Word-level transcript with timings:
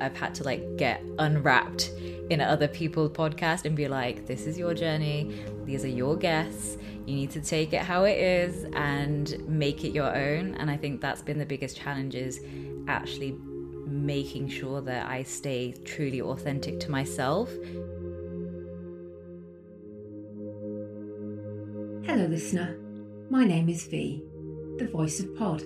I've 0.00 0.16
had 0.16 0.34
to 0.36 0.44
like 0.44 0.76
get 0.76 1.02
unwrapped 1.18 1.90
in 2.30 2.40
other 2.40 2.68
people's 2.68 3.10
podcast 3.10 3.64
and 3.64 3.76
be 3.76 3.88
like, 3.88 4.26
this 4.26 4.46
is 4.46 4.58
your 4.58 4.74
journey, 4.74 5.34
these 5.64 5.84
are 5.84 5.88
your 5.88 6.16
guests. 6.16 6.78
You 7.06 7.14
need 7.14 7.30
to 7.32 7.40
take 7.40 7.72
it 7.74 7.82
how 7.82 8.04
it 8.04 8.18
is 8.18 8.64
and 8.74 9.46
make 9.46 9.84
it 9.84 9.90
your 9.90 10.14
own. 10.14 10.54
And 10.54 10.70
I 10.70 10.76
think 10.76 11.00
that's 11.00 11.20
been 11.20 11.38
the 11.38 11.46
biggest 11.46 11.76
challenge 11.76 12.14
is 12.14 12.40
actually 12.88 13.36
making 13.86 14.48
sure 14.48 14.80
that 14.80 15.08
I 15.08 15.22
stay 15.22 15.72
truly 15.84 16.22
authentic 16.22 16.80
to 16.80 16.90
myself. 16.90 17.50
Hello, 22.06 22.26
listener. 22.26 22.78
My 23.30 23.44
name 23.44 23.68
is 23.68 23.86
V, 23.86 24.22
the 24.78 24.88
voice 24.88 25.20
of 25.20 25.34
Pod, 25.36 25.62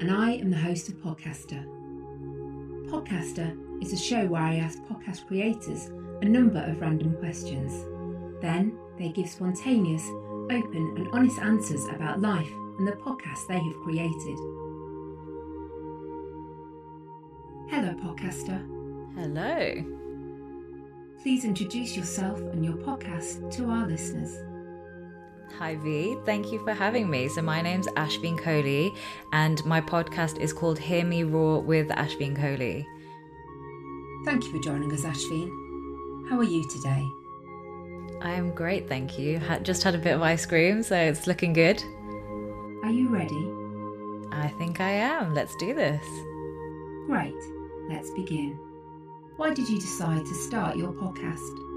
and 0.00 0.10
I 0.10 0.32
am 0.32 0.50
the 0.50 0.58
host 0.58 0.88
of 0.88 0.94
Podcaster. 0.96 1.71
Podcaster 2.92 3.56
is 3.82 3.94
a 3.94 3.96
show 3.96 4.26
where 4.26 4.42
I 4.42 4.56
ask 4.56 4.78
podcast 4.82 5.26
creators 5.26 5.86
a 6.20 6.26
number 6.26 6.58
of 6.58 6.78
random 6.82 7.16
questions. 7.16 7.86
Then 8.42 8.78
they 8.98 9.08
give 9.08 9.30
spontaneous, 9.30 10.06
open, 10.50 10.96
and 10.98 11.08
honest 11.10 11.38
answers 11.38 11.86
about 11.86 12.20
life 12.20 12.52
and 12.78 12.86
the 12.86 12.92
podcast 12.92 13.46
they 13.48 13.58
have 13.58 13.76
created. 13.76 14.36
Hello, 17.70 17.94
podcaster. 17.94 18.60
Hello. 19.14 19.82
Please 21.22 21.46
introduce 21.46 21.96
yourself 21.96 22.40
and 22.40 22.62
your 22.62 22.74
podcast 22.74 23.50
to 23.52 23.70
our 23.70 23.86
listeners. 23.86 24.36
Hi 25.58 25.76
V, 25.76 26.16
thank 26.24 26.50
you 26.50 26.58
for 26.64 26.72
having 26.72 27.08
me. 27.08 27.28
So 27.28 27.42
my 27.42 27.60
name's 27.60 27.86
Ashveen 27.88 28.38
Kohli 28.38 28.96
and 29.32 29.64
my 29.64 29.80
podcast 29.80 30.38
is 30.38 30.52
called 30.52 30.78
Hear 30.78 31.04
Me 31.04 31.24
Roar 31.24 31.60
with 31.60 31.88
Ashveen 31.88 32.36
Kohli. 32.36 32.84
Thank 34.24 34.44
you 34.44 34.52
for 34.52 34.58
joining 34.58 34.92
us, 34.92 35.02
Ashveen. 35.02 35.50
How 36.28 36.38
are 36.38 36.44
you 36.44 36.68
today? 36.68 37.04
I 38.22 38.32
am 38.34 38.54
great, 38.54 38.88
thank 38.88 39.18
you. 39.18 39.40
Just 39.62 39.82
had 39.82 39.94
a 39.94 39.98
bit 39.98 40.14
of 40.14 40.22
ice 40.22 40.46
cream, 40.46 40.82
so 40.82 40.96
it's 40.96 41.26
looking 41.26 41.52
good. 41.52 41.82
Are 42.82 42.90
you 42.90 43.08
ready? 43.08 43.48
I 44.32 44.48
think 44.58 44.80
I 44.80 44.90
am. 44.90 45.34
Let's 45.34 45.54
do 45.56 45.74
this. 45.74 46.04
Great. 47.06 47.34
Let's 47.88 48.10
begin. 48.12 48.58
Why 49.36 49.52
did 49.52 49.68
you 49.68 49.78
decide 49.78 50.24
to 50.24 50.34
start 50.34 50.76
your 50.76 50.92
podcast? 50.92 51.71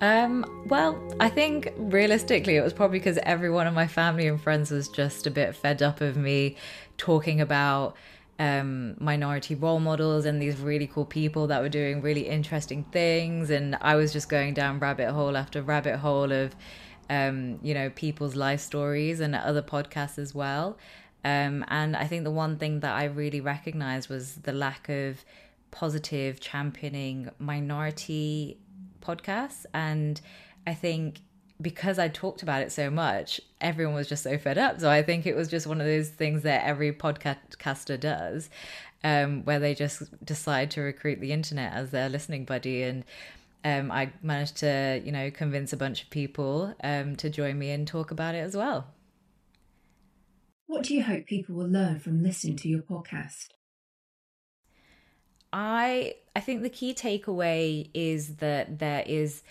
Um, 0.00 0.64
well, 0.66 0.98
I 1.20 1.28
think 1.28 1.72
realistically, 1.76 2.56
it 2.56 2.62
was 2.62 2.72
probably 2.72 2.98
because 2.98 3.18
everyone 3.22 3.66
in 3.66 3.74
my 3.74 3.86
family 3.86 4.26
and 4.26 4.40
friends 4.40 4.70
was 4.70 4.88
just 4.88 5.26
a 5.26 5.30
bit 5.30 5.54
fed 5.54 5.82
up 5.82 6.00
of 6.00 6.16
me 6.16 6.56
talking 6.96 7.40
about 7.40 7.96
um, 8.38 8.96
minority 8.98 9.54
role 9.54 9.80
models 9.80 10.24
and 10.24 10.40
these 10.40 10.56
really 10.56 10.86
cool 10.86 11.04
people 11.04 11.48
that 11.48 11.60
were 11.60 11.68
doing 11.68 12.00
really 12.00 12.26
interesting 12.26 12.84
things. 12.84 13.50
And 13.50 13.76
I 13.82 13.96
was 13.96 14.10
just 14.10 14.30
going 14.30 14.54
down 14.54 14.78
rabbit 14.78 15.12
hole 15.12 15.36
after 15.36 15.60
rabbit 15.60 15.98
hole 15.98 16.32
of, 16.32 16.56
um, 17.10 17.58
you 17.62 17.74
know, 17.74 17.90
people's 17.90 18.34
life 18.34 18.60
stories 18.60 19.20
and 19.20 19.34
other 19.34 19.62
podcasts 19.62 20.18
as 20.18 20.34
well. 20.34 20.78
Um, 21.22 21.62
and 21.68 21.94
I 21.94 22.06
think 22.06 22.24
the 22.24 22.30
one 22.30 22.56
thing 22.56 22.80
that 22.80 22.94
I 22.94 23.04
really 23.04 23.42
recognized 23.42 24.08
was 24.08 24.36
the 24.36 24.52
lack 24.52 24.88
of 24.88 25.22
positive 25.70 26.40
championing 26.40 27.30
minority 27.38 28.56
podcasts. 29.00 29.66
And 29.74 30.20
I 30.66 30.74
think 30.74 31.20
because 31.60 31.98
I 31.98 32.08
talked 32.08 32.42
about 32.42 32.62
it 32.62 32.72
so 32.72 32.90
much, 32.90 33.40
everyone 33.60 33.94
was 33.94 34.08
just 34.08 34.22
so 34.22 34.38
fed 34.38 34.58
up. 34.58 34.80
So 34.80 34.90
I 34.90 35.02
think 35.02 35.26
it 35.26 35.36
was 35.36 35.48
just 35.48 35.66
one 35.66 35.80
of 35.80 35.86
those 35.86 36.08
things 36.08 36.42
that 36.42 36.64
every 36.64 36.92
podcaster 36.92 37.98
does, 37.98 38.48
um, 39.04 39.44
where 39.44 39.58
they 39.58 39.74
just 39.74 40.24
decide 40.24 40.70
to 40.72 40.80
recruit 40.80 41.20
the 41.20 41.32
internet 41.32 41.72
as 41.72 41.90
their 41.90 42.08
listening 42.08 42.44
buddy. 42.44 42.82
And 42.82 43.04
um, 43.64 43.90
I 43.90 44.12
managed 44.22 44.56
to, 44.58 45.02
you 45.04 45.12
know, 45.12 45.30
convince 45.30 45.72
a 45.72 45.76
bunch 45.76 46.02
of 46.02 46.10
people 46.10 46.74
um, 46.82 47.16
to 47.16 47.28
join 47.28 47.58
me 47.58 47.70
and 47.70 47.86
talk 47.86 48.10
about 48.10 48.34
it 48.34 48.38
as 48.38 48.56
well. 48.56 48.86
What 50.66 50.84
do 50.84 50.94
you 50.94 51.02
hope 51.02 51.26
people 51.26 51.56
will 51.56 51.68
learn 51.68 51.98
from 51.98 52.22
listening 52.22 52.56
to 52.58 52.68
your 52.68 52.82
podcast? 52.82 53.48
I 55.52 56.14
I 56.34 56.40
think 56.40 56.62
the 56.62 56.70
key 56.70 56.94
takeaway 56.94 57.88
is 57.92 58.36
that 58.36 58.78
there 58.78 59.02
is 59.06 59.42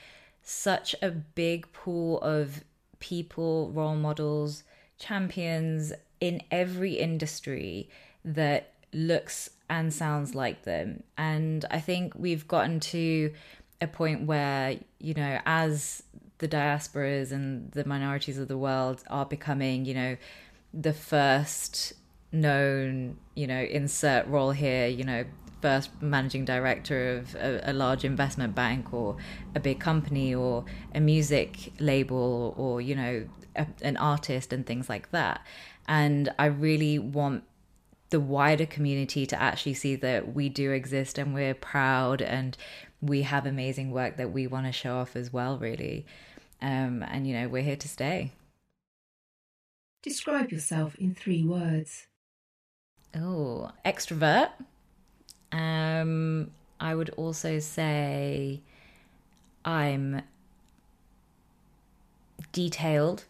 such 0.42 0.96
a 1.02 1.12
big 1.12 1.72
pool 1.74 2.20
of 2.22 2.64
people, 3.00 3.72
role 3.72 3.96
models, 3.96 4.64
champions 4.98 5.94
in 6.20 6.42
every 6.52 6.94
industry 6.94 7.90
that 8.24 8.74
looks 8.94 9.50
and 9.70 9.94
sounds 9.94 10.36
like 10.36 10.64
them. 10.64 11.04
And 11.18 11.66
I 11.70 11.80
think 11.80 12.14
we've 12.16 12.48
gotten 12.48 12.80
to 12.82 13.34
a 13.82 13.88
point 13.88 14.26
where, 14.26 14.78
you 15.00 15.14
know, 15.14 15.40
as 15.46 16.04
the 16.40 16.48
diasporas 16.48 17.32
and 17.32 17.72
the 17.72 17.86
minorities 17.86 18.38
of 18.38 18.48
the 18.48 18.58
world 18.58 19.04
are 19.10 19.26
becoming, 19.26 19.86
you 19.86 19.94
know, 19.94 20.18
the 20.74 20.94
first 20.94 21.94
known, 22.32 23.18
you 23.36 23.48
know, 23.48 23.62
insert 23.62 24.28
role 24.28 24.52
here, 24.52 24.88
you 24.88 25.04
know, 25.04 25.24
first 25.62 25.90
managing 26.02 26.46
director 26.46 27.18
of 27.18 27.36
a, 27.36 27.62
a, 27.66 27.74
large 27.74 28.06
investment 28.06 28.56
bank 28.56 28.94
or 28.94 29.18
a 29.56 29.60
big 29.60 29.80
company 29.80 30.34
or 30.34 30.66
a 30.94 31.00
music 31.00 31.74
label 31.80 32.54
or 32.58 32.82
you 32.82 32.96
know 32.96 33.28
a, 33.56 33.68
an 33.82 33.98
artist 33.98 34.54
and 34.54 34.66
things 34.66 34.90
like 34.90 35.12
that. 35.12 35.42
And 35.88 36.34
i 36.38 36.46
really 36.46 37.00
want 37.00 37.44
the 38.10 38.20
wider 38.20 38.66
community 38.66 39.26
to 39.26 39.40
actually 39.40 39.74
see 39.74 39.96
that 39.96 40.34
we 40.34 40.50
do 40.50 40.72
exist 40.72 41.18
and 41.18 41.34
we're 41.34 41.54
proud 41.54 42.22
and 42.22 42.58
we 43.02 43.22
have 43.22 43.46
amazing 43.46 43.92
work 43.92 44.18
that 44.18 44.32
we 44.32 44.48
want 44.48 44.66
to 44.66 44.72
show 44.72 44.98
off 44.98 45.16
as 45.16 45.32
well 45.32 45.58
really. 45.58 46.06
Um, 46.62 47.04
and 47.04 47.28
you 47.28 47.34
know 47.34 47.48
we're 47.48 47.64
here 47.64 47.78
to 47.78 47.88
stay. 47.88 48.32
Describe 50.02 50.52
yourself 50.52 50.96
in 50.96 51.14
three 51.14 51.44
words. 51.44 52.08
Oh 53.14 53.72
extrovert 53.86 54.50
um, 55.52 56.52
I 56.80 56.96
would 56.96 57.10
also 57.12 57.60
say 57.60 58.62
I'm 59.66 60.22
detailed, 62.52 63.26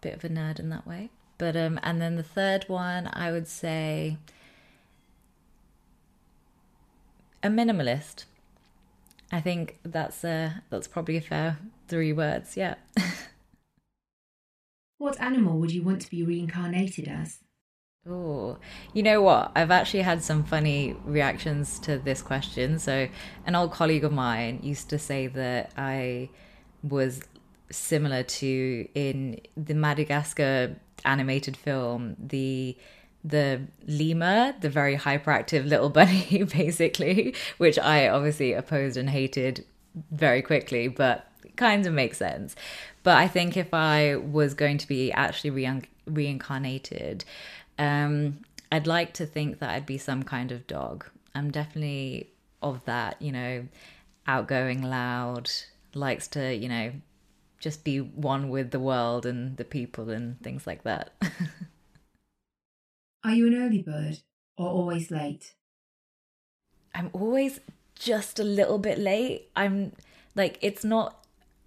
bit 0.00 0.14
of 0.14 0.24
a 0.24 0.28
nerd 0.28 0.58
in 0.58 0.70
that 0.70 0.86
way. 0.86 1.10
But 1.38 1.56
um, 1.56 1.80
and 1.82 2.00
then 2.00 2.16
the 2.16 2.22
third 2.22 2.64
one, 2.68 3.10
I 3.12 3.32
would 3.32 3.48
say 3.48 4.18
a 7.42 7.48
minimalist. 7.48 8.24
I 9.32 9.40
think 9.40 9.78
that's 9.82 10.24
a 10.24 10.62
that's 10.70 10.86
probably 10.86 11.16
a 11.16 11.20
fair 11.20 11.58
three 11.88 12.12
words. 12.12 12.56
Yeah. 12.56 12.76
what 14.98 15.20
animal 15.20 15.58
would 15.58 15.72
you 15.72 15.82
want 15.82 16.02
to 16.02 16.10
be 16.10 16.22
reincarnated 16.22 17.08
as? 17.08 17.40
Oh, 18.08 18.58
you 18.92 19.02
know 19.02 19.22
what? 19.22 19.52
I've 19.54 19.70
actually 19.70 20.02
had 20.02 20.22
some 20.22 20.44
funny 20.44 20.94
reactions 21.04 21.78
to 21.80 21.98
this 21.98 22.20
question. 22.20 22.78
So, 22.78 23.08
an 23.46 23.54
old 23.54 23.72
colleague 23.72 24.04
of 24.04 24.12
mine 24.12 24.60
used 24.62 24.90
to 24.90 24.98
say 24.98 25.26
that 25.28 25.72
I 25.76 26.28
was 26.82 27.22
similar 27.70 28.22
to 28.22 28.88
in 28.94 29.40
the 29.56 29.74
Madagascar 29.74 30.76
animated 31.04 31.56
film, 31.56 32.16
the 32.18 32.76
the 33.26 33.62
lemur, 33.86 34.54
the 34.60 34.68
very 34.68 34.98
hyperactive 34.98 35.66
little 35.66 35.88
bunny, 35.88 36.42
basically, 36.56 37.34
which 37.56 37.78
I 37.78 38.08
obviously 38.08 38.52
opposed 38.52 38.98
and 38.98 39.08
hated 39.08 39.64
very 40.10 40.42
quickly, 40.42 40.88
but 40.88 41.26
kind 41.56 41.86
of 41.86 41.94
makes 41.94 42.18
sense. 42.18 42.54
But 43.02 43.16
I 43.16 43.28
think 43.28 43.56
if 43.56 43.72
I 43.72 44.16
was 44.16 44.52
going 44.52 44.76
to 44.76 44.88
be 44.88 45.10
actually 45.12 45.50
re- 45.50 45.82
reincarnated, 46.06 47.24
um, 47.78 48.40
I'd 48.70 48.86
like 48.86 49.12
to 49.14 49.26
think 49.26 49.58
that 49.60 49.70
I'd 49.70 49.86
be 49.86 49.98
some 49.98 50.22
kind 50.22 50.52
of 50.52 50.66
dog. 50.66 51.06
I'm 51.34 51.50
definitely 51.50 52.30
of 52.62 52.84
that, 52.84 53.20
you 53.20 53.32
know, 53.32 53.66
outgoing, 54.26 54.82
loud, 54.82 55.50
likes 55.94 56.26
to, 56.28 56.54
you 56.54 56.68
know, 56.68 56.92
just 57.58 57.84
be 57.84 57.98
one 57.98 58.48
with 58.48 58.70
the 58.70 58.80
world 58.80 59.26
and 59.26 59.56
the 59.56 59.64
people 59.64 60.10
and 60.10 60.40
things 60.42 60.66
like 60.66 60.82
that. 60.82 61.12
Are 63.24 63.32
you 63.32 63.46
an 63.46 63.54
early 63.54 63.82
bird 63.82 64.18
or 64.58 64.68
always 64.68 65.10
late? 65.10 65.54
I'm 66.94 67.10
always 67.12 67.60
just 67.94 68.38
a 68.38 68.44
little 68.44 68.78
bit 68.78 68.98
late. 68.98 69.48
I'm 69.56 69.92
like, 70.34 70.58
it's 70.60 70.84
not, 70.84 71.23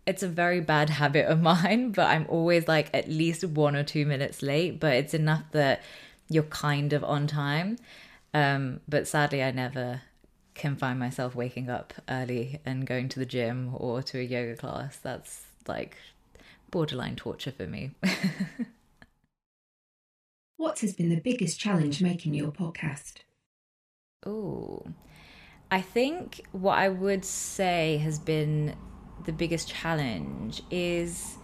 it's 0.07 0.23
a 0.23 0.27
very 0.27 0.61
bad 0.61 0.89
habit 0.89 1.25
of 1.27 1.41
mine, 1.53 1.91
but 1.91 2.07
I'm 2.07 2.25
always 2.29 2.67
like 2.67 2.89
at 2.93 3.07
least 3.07 3.43
one 3.43 3.75
or 3.75 3.83
two 3.83 4.05
minutes 4.05 4.41
late, 4.41 4.79
but 4.79 4.93
it's 4.93 5.13
enough 5.13 5.43
that 5.51 5.83
you're 6.29 6.43
kind 6.43 6.93
of 6.93 7.03
on 7.03 7.27
time. 7.27 7.77
Um, 8.33 8.79
but 8.87 9.07
sadly, 9.07 9.43
I 9.43 9.51
never 9.51 10.01
can 10.53 10.75
find 10.75 10.97
myself 10.97 11.35
waking 11.35 11.69
up 11.69 11.93
early 12.09 12.59
and 12.65 12.87
going 12.87 13.09
to 13.09 13.19
the 13.19 13.25
gym 13.25 13.71
or 13.75 14.01
to 14.01 14.19
a 14.19 14.23
yoga 14.23 14.55
class. 14.55 14.97
That's 14.97 15.43
like 15.67 15.97
borderline 16.71 17.15
torture 17.15 17.51
for 17.51 17.67
me. 17.67 17.91
what 20.57 20.79
has 20.79 20.93
been 20.93 21.09
the 21.09 21.21
biggest 21.21 21.59
challenge 21.59 22.01
making 22.01 22.33
your 22.33 22.51
podcast? 22.51 23.17
Oh, 24.25 24.83
I 25.69 25.81
think 25.81 26.41
what 26.51 26.77
I 26.77 26.89
would 26.89 27.23
say 27.23 27.97
has 27.97 28.19
been 28.19 28.75
the 29.25 29.31
biggest 29.31 29.67
challenge 29.67 30.61
is 30.71 31.37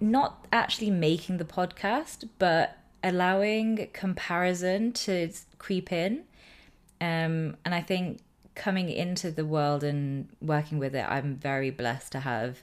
not 0.00 0.46
actually 0.52 0.90
making 0.90 1.36
the 1.36 1.44
podcast, 1.44 2.28
but 2.38 2.78
allowing 3.02 3.88
comparison 3.92 4.92
to 4.92 5.30
creep 5.58 5.92
in. 5.92 6.24
Um, 7.00 7.56
and 7.64 7.74
I 7.74 7.80
think 7.80 8.20
coming 8.54 8.90
into 8.90 9.30
the 9.30 9.44
world 9.44 9.84
and 9.84 10.28
working 10.40 10.78
with 10.78 10.94
it, 10.94 11.06
I'm 11.08 11.36
very 11.36 11.70
blessed 11.70 12.12
to 12.12 12.20
have 12.20 12.62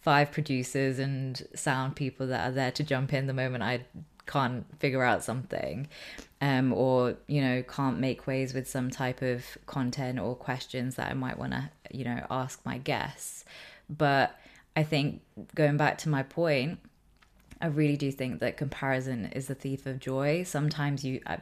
five 0.00 0.30
producers 0.30 0.98
and 0.98 1.46
sound 1.54 1.96
people 1.96 2.26
that 2.28 2.48
are 2.48 2.52
there 2.52 2.70
to 2.70 2.84
jump 2.84 3.12
in 3.12 3.26
the 3.26 3.32
moment 3.32 3.62
I 3.62 3.84
can't 4.26 4.64
figure 4.78 5.02
out 5.02 5.22
something 5.22 5.88
um, 6.40 6.72
or 6.72 7.16
you 7.26 7.40
know 7.40 7.62
can't 7.62 7.98
make 7.98 8.26
ways 8.26 8.52
with 8.52 8.68
some 8.68 8.90
type 8.90 9.22
of 9.22 9.44
content 9.66 10.18
or 10.18 10.34
questions 10.34 10.96
that 10.96 11.10
i 11.10 11.14
might 11.14 11.38
want 11.38 11.52
to 11.52 11.70
you 11.90 12.04
know 12.04 12.26
ask 12.30 12.64
my 12.64 12.78
guests. 12.78 13.44
But 13.88 14.38
i 14.74 14.82
think 14.82 15.22
going 15.54 15.76
back 15.76 15.98
to 15.98 16.08
my 16.08 16.22
point 16.22 16.80
i 17.60 17.66
really 17.66 17.96
do 17.96 18.10
think 18.12 18.40
that 18.40 18.56
comparison 18.56 19.26
is 19.26 19.46
the 19.46 19.54
thief 19.54 19.86
of 19.86 19.98
joy. 20.00 20.42
Sometimes 20.42 21.04
you 21.04 21.20
I, 21.26 21.38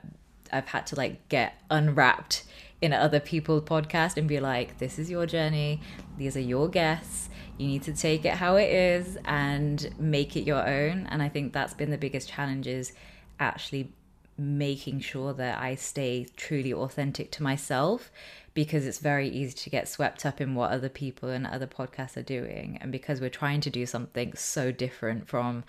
i've 0.52 0.68
had 0.68 0.86
to 0.88 0.96
like 0.96 1.28
get 1.28 1.54
unwrapped 1.70 2.44
in 2.84 2.92
other 2.92 3.20
people's 3.20 3.62
podcast 3.62 4.16
and 4.16 4.28
be 4.28 4.40
like 4.40 4.78
this 4.78 4.98
is 4.98 5.10
your 5.10 5.26
journey. 5.26 5.80
These 6.16 6.36
are 6.36 6.40
your 6.40 6.68
guests. 6.68 7.28
You 7.58 7.66
need 7.66 7.82
to 7.84 7.92
take 7.92 8.24
it 8.24 8.34
how 8.34 8.56
it 8.56 8.70
is 8.70 9.16
and 9.24 9.88
make 9.98 10.36
it 10.36 10.42
your 10.42 10.66
own. 10.66 11.06
And 11.10 11.22
i 11.22 11.28
think 11.28 11.52
that's 11.52 11.74
been 11.74 11.90
the 11.90 11.98
biggest 11.98 12.28
challenge 12.28 12.66
is 12.66 12.92
actually 13.40 13.92
making 14.36 14.98
sure 14.98 15.32
that 15.32 15.60
i 15.60 15.76
stay 15.76 16.26
truly 16.36 16.72
authentic 16.72 17.30
to 17.30 17.42
myself 17.42 18.10
because 18.52 18.84
it's 18.84 18.98
very 18.98 19.28
easy 19.28 19.52
to 19.52 19.70
get 19.70 19.88
swept 19.88 20.26
up 20.26 20.40
in 20.40 20.54
what 20.54 20.70
other 20.70 20.88
people 20.88 21.28
and 21.28 21.46
other 21.46 21.66
podcasts 21.66 22.16
are 22.16 22.22
doing. 22.22 22.78
And 22.80 22.92
because 22.92 23.20
we're 23.20 23.28
trying 23.28 23.60
to 23.62 23.70
do 23.70 23.84
something 23.84 24.32
so 24.36 24.70
different 24.70 25.26
from 25.26 25.64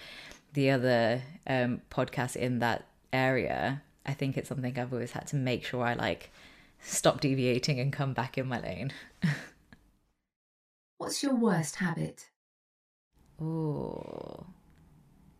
the 0.54 0.72
other 0.72 1.22
um, 1.48 1.82
podcasts 1.92 2.36
in 2.36 2.60
that 2.60 2.86
area 3.14 3.82
i 4.06 4.14
think 4.14 4.38
it's 4.38 4.50
something 4.50 4.78
i've 4.78 4.92
always 4.92 5.12
had 5.12 5.26
to 5.28 5.36
make 5.36 5.64
sure 5.64 5.84
i 5.84 5.94
like 5.94 6.32
stop 6.86 7.20
deviating 7.20 7.80
and 7.80 7.92
come 7.92 8.14
back 8.14 8.38
in 8.38 8.48
my 8.48 8.60
lane 8.60 8.92
What's 10.98 11.22
your 11.22 11.36
worst 11.36 11.76
habit? 11.76 12.30
Oh, 13.42 14.46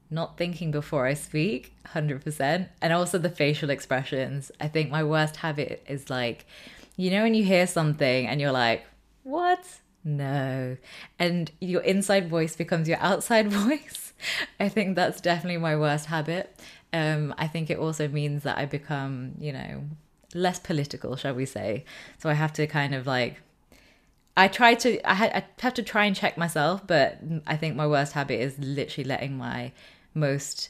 not 0.10 0.38
thinking 0.38 0.70
before 0.72 1.06
I 1.08 1.14
speak, 1.14 1.74
100%. 1.94 2.70
And 2.82 2.94
also 2.94 3.18
the 3.18 3.30
facial 3.30 3.70
expressions. 3.70 4.52
I 4.60 4.68
think 4.68 4.92
my 4.92 5.04
worst 5.04 5.38
habit 5.38 5.84
is 5.88 6.10
like, 6.10 6.46
you 6.98 7.10
know, 7.10 7.24
when 7.24 7.34
you 7.34 7.44
hear 7.44 7.68
something 7.68 8.28
and 8.28 8.42
you're 8.42 8.52
like, 8.52 8.86
what? 9.24 9.66
No. 10.04 10.78
And 11.18 11.52
your 11.60 11.82
inside 11.82 12.30
voice 12.30 12.56
becomes 12.56 12.88
your 12.88 13.00
outside 13.00 13.48
voice. 13.52 14.14
I 14.60 14.70
think 14.70 14.96
that's 14.96 15.22
definitely 15.22 15.58
my 15.58 15.76
worst 15.76 16.08
habit. 16.08 16.54
Um, 16.94 17.34
I 17.38 17.48
think 17.48 17.70
it 17.70 17.80
also 17.80 18.08
means 18.08 18.44
that 18.44 18.58
I 18.58 18.66
become, 18.66 19.34
you 19.40 19.52
know, 19.54 19.84
less 20.34 20.60
political, 20.60 21.16
shall 21.16 21.34
we 21.34 21.46
say. 21.46 21.86
So 22.18 22.30
I 22.30 22.34
have 22.34 22.54
to 22.54 22.68
kind 22.68 22.96
of 22.96 23.08
like 23.08 23.42
I 24.38 24.48
try 24.48 24.74
to 24.76 25.10
I, 25.10 25.14
had, 25.14 25.32
I 25.34 25.46
have 25.62 25.74
to 25.76 25.84
try 25.84 26.06
and 26.06 26.16
check 26.16 26.38
myself, 26.38 26.86
but 26.86 27.20
I 27.48 27.56
think 27.56 27.76
my 27.76 27.88
worst 27.88 28.14
habit 28.14 28.40
is 28.40 28.58
literally 28.60 29.08
letting 29.08 29.38
my 29.38 29.72
most 30.14 30.70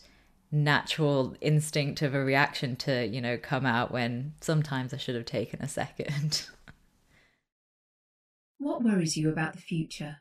natural 0.51 1.35
instinct 1.41 2.01
of 2.01 2.13
a 2.13 2.23
reaction 2.23 2.75
to, 2.77 3.05
you 3.05 3.21
know, 3.21 3.37
come 3.37 3.65
out 3.65 3.91
when 3.91 4.33
sometimes 4.41 4.93
I 4.93 4.97
should 4.97 5.15
have 5.15 5.25
taken 5.25 5.61
a 5.61 5.67
second. 5.67 6.47
what 8.57 8.83
worries 8.83 9.17
you 9.17 9.29
about 9.29 9.53
the 9.53 9.61
future? 9.61 10.17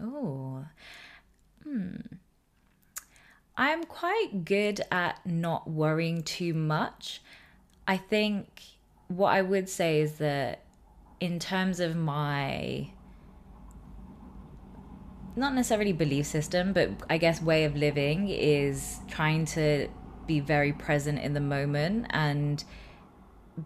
Oh. 0.00 0.64
Hmm. 1.64 1.96
I'm 3.60 3.84
quite 3.84 4.46
good 4.46 4.80
at 4.90 5.24
not 5.26 5.68
worrying 5.68 6.22
too 6.22 6.54
much. 6.54 7.20
I 7.86 7.98
think 7.98 8.62
what 9.08 9.34
I 9.34 9.42
would 9.42 9.68
say 9.68 10.00
is 10.00 10.14
that 10.14 10.62
in 11.20 11.38
terms 11.38 11.78
of 11.78 11.94
my 11.94 12.88
not 15.36 15.54
necessarily 15.54 15.92
belief 15.92 16.24
system, 16.24 16.72
but 16.72 16.88
I 17.10 17.18
guess 17.18 17.42
way 17.42 17.64
of 17.64 17.76
living 17.76 18.30
is 18.30 18.98
trying 19.08 19.44
to 19.46 19.88
be 20.26 20.40
very 20.40 20.72
present 20.72 21.18
in 21.18 21.34
the 21.34 21.40
moment 21.40 22.06
and 22.08 22.64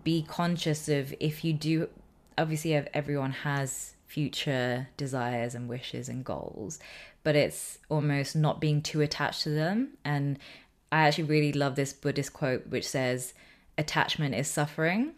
be 0.02 0.25
conscious 0.25 0.88
of 0.88 1.14
if 1.20 1.44
you 1.44 1.52
do 1.52 1.88
obviously 2.37 2.75
everyone 2.75 3.31
has 3.31 3.94
future 4.08 4.88
desires 4.96 5.55
and 5.55 5.69
wishes 5.69 6.08
and 6.08 6.25
goals 6.25 6.81
but 7.25 7.35
it's 7.35 7.79
almost 7.88 8.37
not 8.37 8.61
being 8.61 8.81
too 8.81 9.00
attached 9.00 9.43
to 9.43 9.50
them. 9.50 9.97
And 10.05 10.38
i 10.93 11.09
actually 11.09 11.25
really 11.25 11.53
love 11.53 11.75
this 11.75 11.93
buddhist 11.93 12.32
quote 12.32 12.69
which 12.69 12.87
says 12.87 13.35
attachment 13.76 14.35
is 14.37 14.47
suffering. 14.47 15.15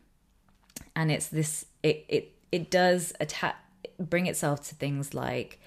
And 0.95 1.13
it's 1.13 1.27
this 1.29 1.67
it 1.83 2.07
it 2.09 2.33
it 2.51 2.71
does 2.71 3.13
attach 3.21 3.57
bring 3.99 4.27
itself 4.27 4.67
to 4.69 4.75
things 4.75 5.13
like 5.13 5.61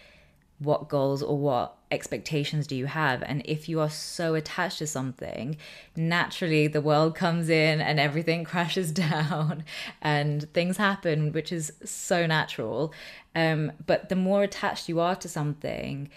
what 0.60 0.90
goals 0.90 1.22
or 1.22 1.38
what 1.38 1.79
expectations 1.92 2.68
do 2.68 2.76
you 2.76 2.86
have? 2.86 3.24
And 3.24 3.42
if 3.46 3.68
you 3.68 3.80
are 3.80 3.90
so 3.90 4.36
attached 4.36 4.80
to 4.80 4.88
something 4.88 5.58
naturally 5.96 6.68
the 6.68 6.82
world 6.82 7.16
comes 7.16 7.50
in 7.50 7.82
and 7.82 8.00
everything 8.00 8.44
crashes 8.52 8.92
down 8.92 9.64
and 10.02 10.52
things 10.54 10.78
happen 10.78 11.32
which 11.32 11.52
is 11.52 11.72
so 11.84 12.26
natural. 12.26 12.94
Um, 13.36 13.72
but 13.86 14.10
the 14.10 14.16
more 14.16 14.44
attached 14.44 14.90
you 14.90 15.00
are 15.00 15.16
to 15.16 15.28
something 15.28 16.10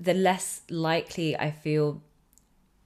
the 0.00 0.14
less 0.14 0.62
likely 0.70 1.36
i 1.36 1.52
feel 1.52 2.02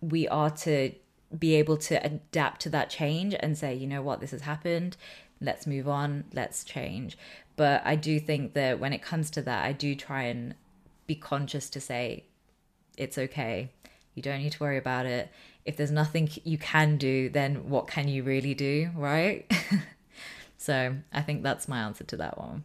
we 0.03 0.29
are 0.29 0.51
to 0.51 0.93
be 1.37 1.55
able 1.55 1.77
to 1.77 2.05
adapt 2.05 2.61
to 2.63 2.71
that 2.71 2.91
change 2.91 3.35
and 3.39 3.57
say 3.57 3.75
you 3.75 3.87
know 3.87 4.03
what? 4.03 4.21
This 4.21 4.31
has 4.31 4.43
happened. 4.43 4.97
Let's 5.41 5.67
move 5.67 5.89
on, 5.89 6.25
let's 6.33 6.65
change. 6.65 7.17
But 7.57 7.83
I 7.85 7.97
do 7.97 8.19
think 8.19 8.55
that 8.55 8.81
when 8.81 8.93
it 8.93 9.03
comes 9.03 9.31
to 9.33 9.43
that, 9.43 9.65
I 9.65 9.73
do 9.73 9.95
try 9.95 10.25
and 10.25 10.55
be 11.09 11.17
conscious 11.17 11.69
to 11.71 11.81
say, 11.81 12.27
it's 12.97 13.19
okay. 13.19 13.73
You 14.15 14.23
don't 14.23 14.41
need 14.41 14.53
to 14.53 14.63
worry 14.63 14.77
about 14.77 15.07
it. 15.07 15.31
If 15.65 15.77
there's 15.77 15.91
nothing 15.91 16.29
you 16.45 16.59
can 16.59 16.99
do, 16.99 17.29
then 17.29 17.69
what 17.69 17.89
can 17.89 18.07
you 18.07 18.23
really 18.23 18.55
do, 18.55 18.91
right? 18.95 19.51
so 20.59 20.97
I 21.13 21.23
think 21.23 21.43
that's 21.43 21.67
my 21.67 21.81
answer 21.81 22.05
to 22.05 22.17
that 22.19 22.39
one. 22.39 22.65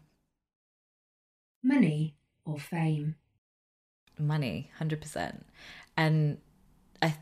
Money 1.63 2.15
or 2.45 2.59
fame? 2.59 3.15
Money, 4.19 4.69
100%. 4.79 5.41
And 5.95 6.37
I 7.01 7.15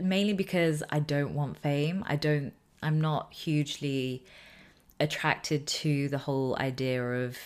mainly 0.00 0.32
because 0.32 0.82
I 0.90 0.98
don't 0.98 1.34
want 1.34 1.58
fame. 1.58 2.04
I 2.06 2.16
don't, 2.16 2.52
I'm 2.82 3.00
not 3.00 3.32
hugely 3.32 4.24
attracted 4.98 5.66
to 5.66 6.08
the 6.08 6.18
whole 6.18 6.56
idea 6.58 7.02
of, 7.24 7.38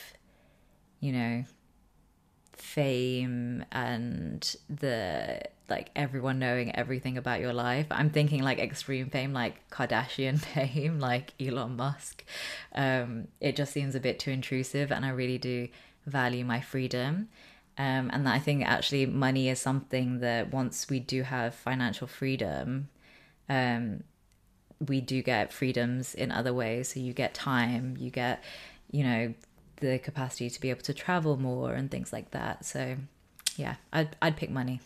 you 1.01 1.13
know, 1.13 1.45
fame 2.61 3.65
and 3.73 4.57
the 4.69 5.41
like 5.69 5.91
everyone 5.95 6.39
knowing 6.39 6.75
everything 6.75 7.17
about 7.17 7.41
your 7.41 7.53
life. 7.53 7.87
I'm 7.91 8.11
thinking 8.11 8.43
like 8.43 8.59
extreme 8.59 9.09
fame, 9.09 9.33
like 9.33 9.69
Kardashian 9.71 10.39
fame, 10.41 10.99
like 10.99 11.33
Elon 11.41 11.77
Musk. 11.77 12.25
Um, 12.75 13.29
it 13.41 13.57
just 13.57 13.73
seems 13.73 13.95
a 13.95 14.01
bit 14.01 14.19
too 14.19 14.31
intrusive, 14.33 14.91
and 14.91 15.05
I 15.05 15.11
really 15.11 15.39
do 15.39 15.69
value 16.07 16.45
my 16.45 16.61
freedom. 16.61 17.29
Um, 17.79 18.11
and 18.13 18.29
I 18.29 18.39
think 18.39 18.67
actually 18.67 19.07
money 19.07 19.49
is 19.49 19.61
something 19.61 20.21
that 20.21 20.53
once 20.53 20.91
we 20.91 21.01
do 21.01 21.23
have 21.23 21.55
financial 21.55 22.07
freedom, 22.07 22.89
um, 23.49 24.05
we 24.87 25.01
do 25.01 25.23
get 25.23 25.53
freedoms 25.53 26.15
in 26.15 26.31
other 26.33 26.53
ways. 26.53 26.93
So 26.93 27.01
you 27.01 27.13
get 27.13 27.33
time, 27.33 27.97
you 27.99 28.11
get, 28.11 28.43
you 28.91 29.05
know, 29.05 29.35
the 29.81 29.99
capacity 29.99 30.51
to 30.51 30.61
be 30.61 30.71
able 30.71 30.83
to 30.83 30.95
travel 30.95 31.37
more 31.37 31.73
and 31.73 31.91
things 31.91 32.13
like 32.13 32.31
that. 32.31 32.65
So, 32.65 32.97
yeah, 33.57 33.77
I'd 33.93 34.17
I'd 34.23 34.37
pick 34.37 34.51
money. 34.51 34.81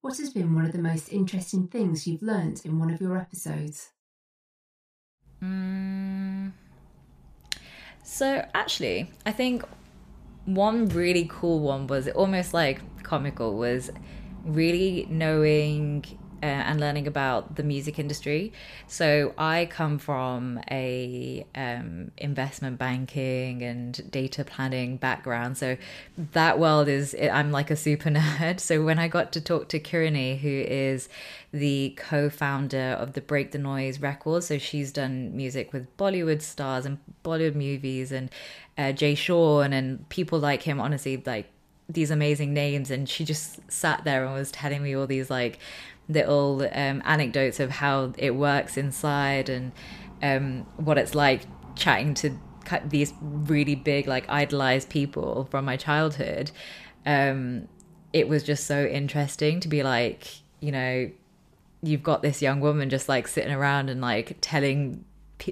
What 0.00 0.16
has 0.18 0.30
been 0.30 0.54
one 0.54 0.64
of 0.64 0.72
the 0.72 0.82
most 0.82 1.12
interesting 1.12 1.68
things 1.68 2.06
you've 2.06 2.22
learned 2.22 2.62
in 2.64 2.78
one 2.78 2.90
of 2.90 3.00
your 3.00 3.16
episodes? 3.16 3.90
Mm. 5.42 6.52
So 8.02 8.44
actually, 8.54 9.10
I 9.24 9.32
think 9.32 9.64
one 10.44 10.88
really 10.88 11.28
cool 11.30 11.60
one 11.60 11.86
was 11.86 12.08
almost 12.08 12.52
like 12.52 12.80
comical 13.02 13.56
was 13.56 13.90
really 14.44 15.06
knowing 15.08 16.04
uh, 16.42 16.46
and 16.46 16.80
learning 16.80 17.06
about 17.06 17.54
the 17.54 17.62
music 17.62 17.98
industry. 17.98 18.52
So 18.88 19.32
I 19.38 19.68
come 19.70 19.98
from 19.98 20.60
a 20.70 21.46
um, 21.54 22.10
investment 22.18 22.78
banking 22.78 23.62
and 23.62 24.10
data 24.10 24.44
planning 24.44 24.96
background. 24.96 25.56
So 25.56 25.76
that 26.16 26.58
world 26.58 26.88
is 26.88 27.14
I'm 27.20 27.52
like 27.52 27.70
a 27.70 27.76
super 27.76 28.10
nerd. 28.10 28.58
So 28.58 28.84
when 28.84 28.98
I 28.98 29.06
got 29.06 29.32
to 29.32 29.40
talk 29.40 29.68
to 29.68 29.78
Kirini, 29.78 30.38
who 30.38 30.48
is 30.48 31.08
the 31.52 31.94
co-founder 31.96 32.96
of 32.98 33.12
the 33.12 33.20
Break 33.20 33.52
the 33.52 33.58
Noise 33.58 34.00
Records, 34.00 34.46
so 34.46 34.58
she's 34.58 34.90
done 34.90 35.36
music 35.36 35.72
with 35.72 35.96
Bollywood 35.96 36.42
stars 36.42 36.84
and 36.84 36.98
Bollywood 37.24 37.54
movies 37.54 38.10
and 38.10 38.30
uh, 38.76 38.90
Jay 38.90 39.14
Sean 39.14 39.72
and 39.72 40.08
people 40.08 40.40
like 40.40 40.62
him. 40.62 40.80
Honestly, 40.80 41.22
like 41.24 41.52
these 41.88 42.10
amazing 42.10 42.54
names 42.54 42.90
and 42.90 43.08
she 43.08 43.24
just 43.24 43.60
sat 43.70 44.04
there 44.04 44.24
and 44.24 44.34
was 44.34 44.50
telling 44.50 44.82
me 44.82 44.94
all 44.94 45.06
these 45.06 45.30
like 45.30 45.58
little 46.12 46.62
um, 46.72 47.02
anecdotes 47.04 47.60
of 47.60 47.70
how 47.70 48.12
it 48.18 48.34
works 48.34 48.76
inside 48.76 49.48
and 49.48 49.72
um, 50.22 50.66
what 50.76 50.98
it's 50.98 51.14
like 51.14 51.42
chatting 51.74 52.14
to 52.14 52.36
these 52.84 53.12
really 53.20 53.74
big 53.74 54.06
like 54.06 54.28
idolized 54.28 54.88
people 54.88 55.48
from 55.50 55.64
my 55.64 55.76
childhood. 55.76 56.50
Um, 57.04 57.68
it 58.12 58.28
was 58.28 58.42
just 58.42 58.66
so 58.66 58.84
interesting 58.84 59.60
to 59.60 59.68
be 59.68 59.82
like 59.82 60.28
you 60.60 60.70
know 60.70 61.10
you've 61.82 62.02
got 62.02 62.22
this 62.22 62.40
young 62.40 62.60
woman 62.60 62.88
just 62.88 63.08
like 63.08 63.26
sitting 63.26 63.52
around 63.52 63.90
and 63.90 64.00
like 64.00 64.36
telling 64.40 65.04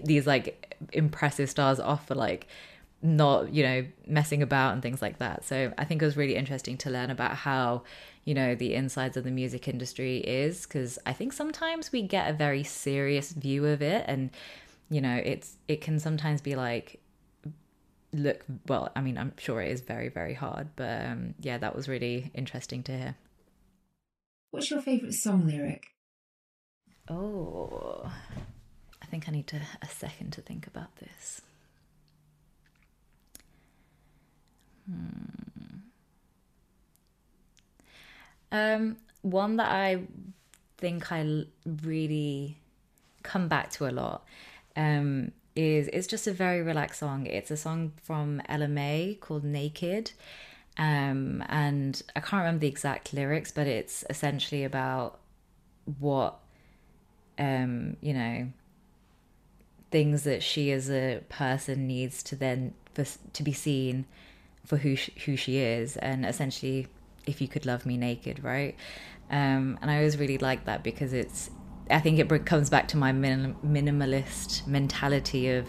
these 0.05 0.27
like 0.27 0.77
impressive 0.93 1.51
stars 1.51 1.81
off 1.81 2.07
for 2.07 2.15
like 2.15 2.47
not 3.03 3.53
you 3.53 3.63
know 3.63 3.85
messing 4.07 4.43
about 4.43 4.73
and 4.73 4.83
things 4.83 5.03
like 5.03 5.19
that. 5.19 5.45
So 5.45 5.73
i 5.79 5.85
think 5.85 6.01
it 6.03 6.05
was 6.05 6.17
really 6.17 6.37
interesting 6.37 6.77
to 6.79 6.91
learn 6.91 7.11
about 7.11 7.35
how 7.35 7.83
you 8.25 8.35
know 8.35 8.55
the 8.55 8.75
insides 8.75 9.17
of 9.17 9.25
the 9.25 9.31
music 9.31 9.67
industry 9.69 10.19
is 10.19 10.67
because 10.67 10.99
i 11.07 11.13
think 11.13 11.33
sometimes 11.33 11.91
we 11.93 12.03
get 12.03 12.31
a 12.31 12.33
very 12.33 12.63
serious 12.63 13.33
view 13.33 13.67
of 13.67 13.83
it 13.83 14.05
and 14.07 14.31
you 14.91 15.01
know 15.01 15.21
it's 15.25 15.57
it 15.69 15.81
can 15.81 15.99
sometimes 15.99 16.41
be 16.41 16.55
like 16.55 17.01
look 18.13 18.45
well 18.67 18.91
i 18.97 19.01
mean 19.01 19.17
i'm 19.17 19.33
sure 19.39 19.61
it 19.63 19.71
is 19.71 19.81
very 19.81 20.09
very 20.09 20.35
hard 20.35 20.69
but 20.77 21.07
um 21.07 21.35
yeah 21.41 21.57
that 21.59 21.75
was 21.75 21.89
really 21.89 22.31
interesting 22.35 22.83
to 22.83 22.93
hear. 22.93 23.15
What's 24.51 24.69
your 24.69 24.83
favorite 24.83 25.15
song 25.15 25.47
lyric? 25.47 25.85
Oh 27.09 28.11
i 29.01 29.07
think 29.07 29.29
i 29.29 29.33
need 29.33 29.47
to 29.49 29.61
a 29.81 29.87
second 29.87 30.33
to 30.33 30.41
think 30.41 30.67
about 30.67 30.95
this. 30.97 31.41
Hmm. 34.91 35.50
Um, 38.53 38.97
one 39.23 39.57
that 39.57 39.71
I 39.71 40.03
think 40.79 41.13
I 41.13 41.45
really 41.85 42.59
come 43.23 43.49
back 43.49 43.71
to 43.73 43.87
a 43.87 43.93
lot 43.93 44.25
um, 44.77 45.33
is 45.55 45.89
it's 45.89 46.07
just 46.07 46.27
a 46.27 46.33
very 46.33 46.63
relaxed 46.63 47.01
song. 47.01 47.27
It's 47.27 47.51
a 47.51 47.57
song 47.57 47.93
from 48.03 48.41
Ella 48.49 48.69
Mai 48.69 49.19
called 49.21 49.45
Naked. 49.45 50.13
Um, 50.79 51.45
and 51.49 52.01
I 52.17 52.21
can't 52.21 52.41
remember 52.41 52.61
the 52.61 52.69
exact 52.69 53.13
lyrics, 53.13 53.53
but 53.53 53.67
it's 53.67 54.05
essentially 54.09 54.65
about 54.65 55.19
what, 55.99 56.39
um, 57.39 57.97
you 58.01 58.15
know, 58.15 58.49
things 59.91 60.23
that 60.23 60.43
she 60.43 60.71
as 60.73 60.89
a 60.91 61.21
person 61.29 61.87
needs 61.87 62.23
to 62.23 62.37
then 62.37 62.73
for, 62.95 63.05
to 63.33 63.43
be 63.43 63.53
seen 63.53 64.07
for 64.65 64.79
who 64.79 64.95
she, 64.95 65.13
who 65.27 65.37
she 65.37 65.59
is 65.59 65.97
and 65.97 66.25
essentially 66.25 66.87
if 67.27 67.41
you 67.41 67.49
could 67.49 67.67
love 67.67 67.87
me 67.87 67.97
naked 67.97 68.43
right? 68.43 68.77
Um, 69.31 69.79
and 69.81 69.91
i 69.91 69.99
always 69.99 70.19
really 70.19 70.39
like 70.39 70.65
that 70.65 70.83
because 70.83 71.13
it's 71.13 71.51
i 71.89 72.01
think 72.01 72.19
it 72.19 72.47
comes 72.47 72.69
back 72.69 72.89
to 72.89 72.97
my 72.97 73.13
minim- 73.13 73.55
minimalist 73.65 74.67
mentality 74.67 75.51
of 75.51 75.69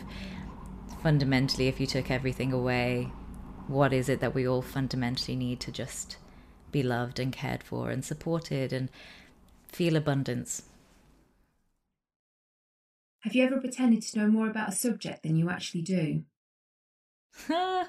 fundamentally 1.03 1.67
if 1.67 1.79
you 1.79 1.85
took 1.85 2.09
everything 2.09 2.53
away 2.53 3.11
what 3.67 3.93
is 3.93 4.09
it 4.09 4.19
that 4.19 4.33
we 4.33 4.47
all 4.47 4.61
fundamentally 4.61 5.35
need 5.35 5.59
to 5.59 5.71
just 5.71 6.17
be 6.71 6.83
loved 6.83 7.19
and 7.19 7.31
cared 7.33 7.63
for 7.63 7.89
and 7.89 8.03
supported 8.03 8.73
and 8.73 8.89
feel 9.67 9.95
abundance? 9.95 10.63
Have 13.21 13.35
you 13.35 13.43
ever 13.43 13.59
pretended 13.59 14.01
to 14.01 14.19
know 14.19 14.27
more 14.27 14.49
about 14.49 14.69
a 14.69 14.73
subject 14.73 15.23
than 15.23 15.35
you 15.35 15.49
actually 15.49 15.83
do? 15.83 16.23
I 17.49 17.85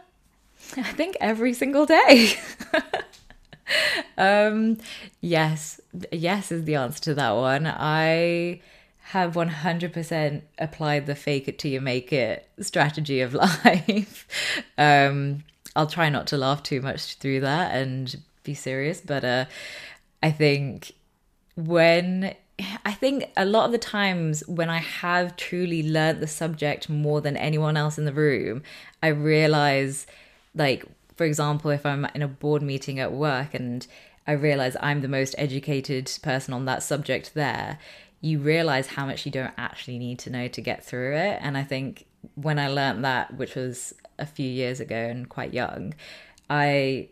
think 0.94 1.16
every 1.20 1.54
single 1.54 1.86
day. 1.86 2.34
um, 4.18 4.78
yes, 5.20 5.80
yes 6.10 6.52
is 6.52 6.64
the 6.64 6.76
answer 6.76 7.00
to 7.02 7.14
that 7.14 7.32
one. 7.32 7.66
I 7.66 8.60
have 9.06 9.34
100% 9.34 10.42
applied 10.58 11.06
the 11.06 11.14
fake 11.14 11.48
it 11.48 11.58
till 11.58 11.70
you 11.70 11.80
make 11.80 12.12
it 12.12 12.48
strategy 12.60 13.20
of 13.20 13.34
life. 13.64 14.26
um, 14.78 15.44
I'll 15.74 15.86
try 15.86 16.08
not 16.08 16.26
to 16.28 16.36
laugh 16.36 16.62
too 16.62 16.80
much 16.80 17.16
through 17.16 17.40
that 17.40 17.74
and 17.74 18.16
be 18.44 18.54
serious, 18.54 19.00
but 19.00 19.24
uh, 19.24 19.44
I 20.22 20.30
think 20.30 20.92
when 21.56 22.34
I 22.84 22.92
think 22.92 23.30
a 23.36 23.44
lot 23.44 23.66
of 23.66 23.72
the 23.72 23.78
times 23.78 24.46
when 24.46 24.70
I 24.70 24.78
have 24.78 25.36
truly 25.36 25.82
learnt 25.82 26.20
the 26.20 26.26
subject 26.26 26.88
more 26.88 27.20
than 27.20 27.36
anyone 27.36 27.76
else 27.76 27.98
in 27.98 28.04
the 28.04 28.12
room, 28.12 28.62
I 29.02 29.08
realize 29.08 30.06
like 30.54 30.84
for 31.16 31.24
example 31.24 31.70
if 31.70 31.84
i'm 31.86 32.06
in 32.14 32.22
a 32.22 32.28
board 32.28 32.62
meeting 32.62 32.98
at 32.98 33.12
work 33.12 33.54
and 33.54 33.86
i 34.26 34.32
realize 34.32 34.76
i'm 34.80 35.00
the 35.00 35.08
most 35.08 35.34
educated 35.38 36.10
person 36.22 36.54
on 36.54 36.64
that 36.64 36.82
subject 36.82 37.34
there 37.34 37.78
you 38.22 38.38
realize 38.38 38.86
how 38.86 39.04
much 39.04 39.26
you 39.26 39.32
don't 39.32 39.52
actually 39.58 39.98
need 39.98 40.16
to 40.20 40.30
know 40.30 40.46
to 40.46 40.60
get 40.60 40.84
through 40.84 41.16
it. 41.16 41.38
And 41.42 41.58
i 41.58 41.64
think 41.64 42.06
when 42.36 42.58
i 42.58 42.68
learned 42.68 43.04
that 43.04 43.36
which 43.36 43.54
was 43.54 43.92
a 44.18 44.26
few 44.26 44.48
years 44.48 44.78
ago 44.80 44.94
and 44.94 45.28
quite 45.28 45.52
young 45.52 45.92
i 46.48 47.08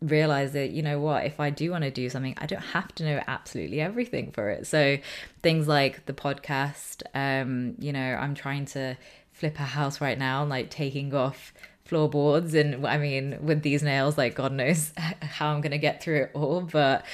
realized 0.00 0.52
that 0.52 0.70
you 0.70 0.82
know 0.82 1.00
what 1.00 1.24
if 1.24 1.40
i 1.40 1.50
do 1.50 1.70
want 1.70 1.82
to 1.82 1.90
do 1.90 2.08
something 2.08 2.34
i 2.38 2.46
don't 2.46 2.62
have 2.62 2.94
to 2.94 3.04
know 3.04 3.20
absolutely 3.26 3.80
everything 3.80 4.30
for 4.30 4.50
it. 4.50 4.66
So 4.66 4.98
things 5.42 5.66
like 5.66 6.06
the 6.06 6.12
podcast 6.12 7.02
um 7.14 7.74
you 7.78 7.92
know 7.92 8.14
i'm 8.14 8.34
trying 8.34 8.66
to 8.66 8.96
flip 9.32 9.58
a 9.58 9.62
house 9.62 10.00
right 10.00 10.18
now 10.18 10.44
like 10.44 10.70
taking 10.70 11.12
off 11.14 11.52
floorboards 11.84 12.54
and 12.54 12.86
i 12.86 12.96
mean 12.96 13.36
with 13.42 13.62
these 13.62 13.82
nails 13.82 14.16
like 14.16 14.34
god 14.34 14.52
knows 14.52 14.92
how 15.22 15.52
i'm 15.52 15.60
gonna 15.60 15.76
get 15.76 16.02
through 16.02 16.22
it 16.22 16.30
all 16.32 16.62
but 16.62 17.04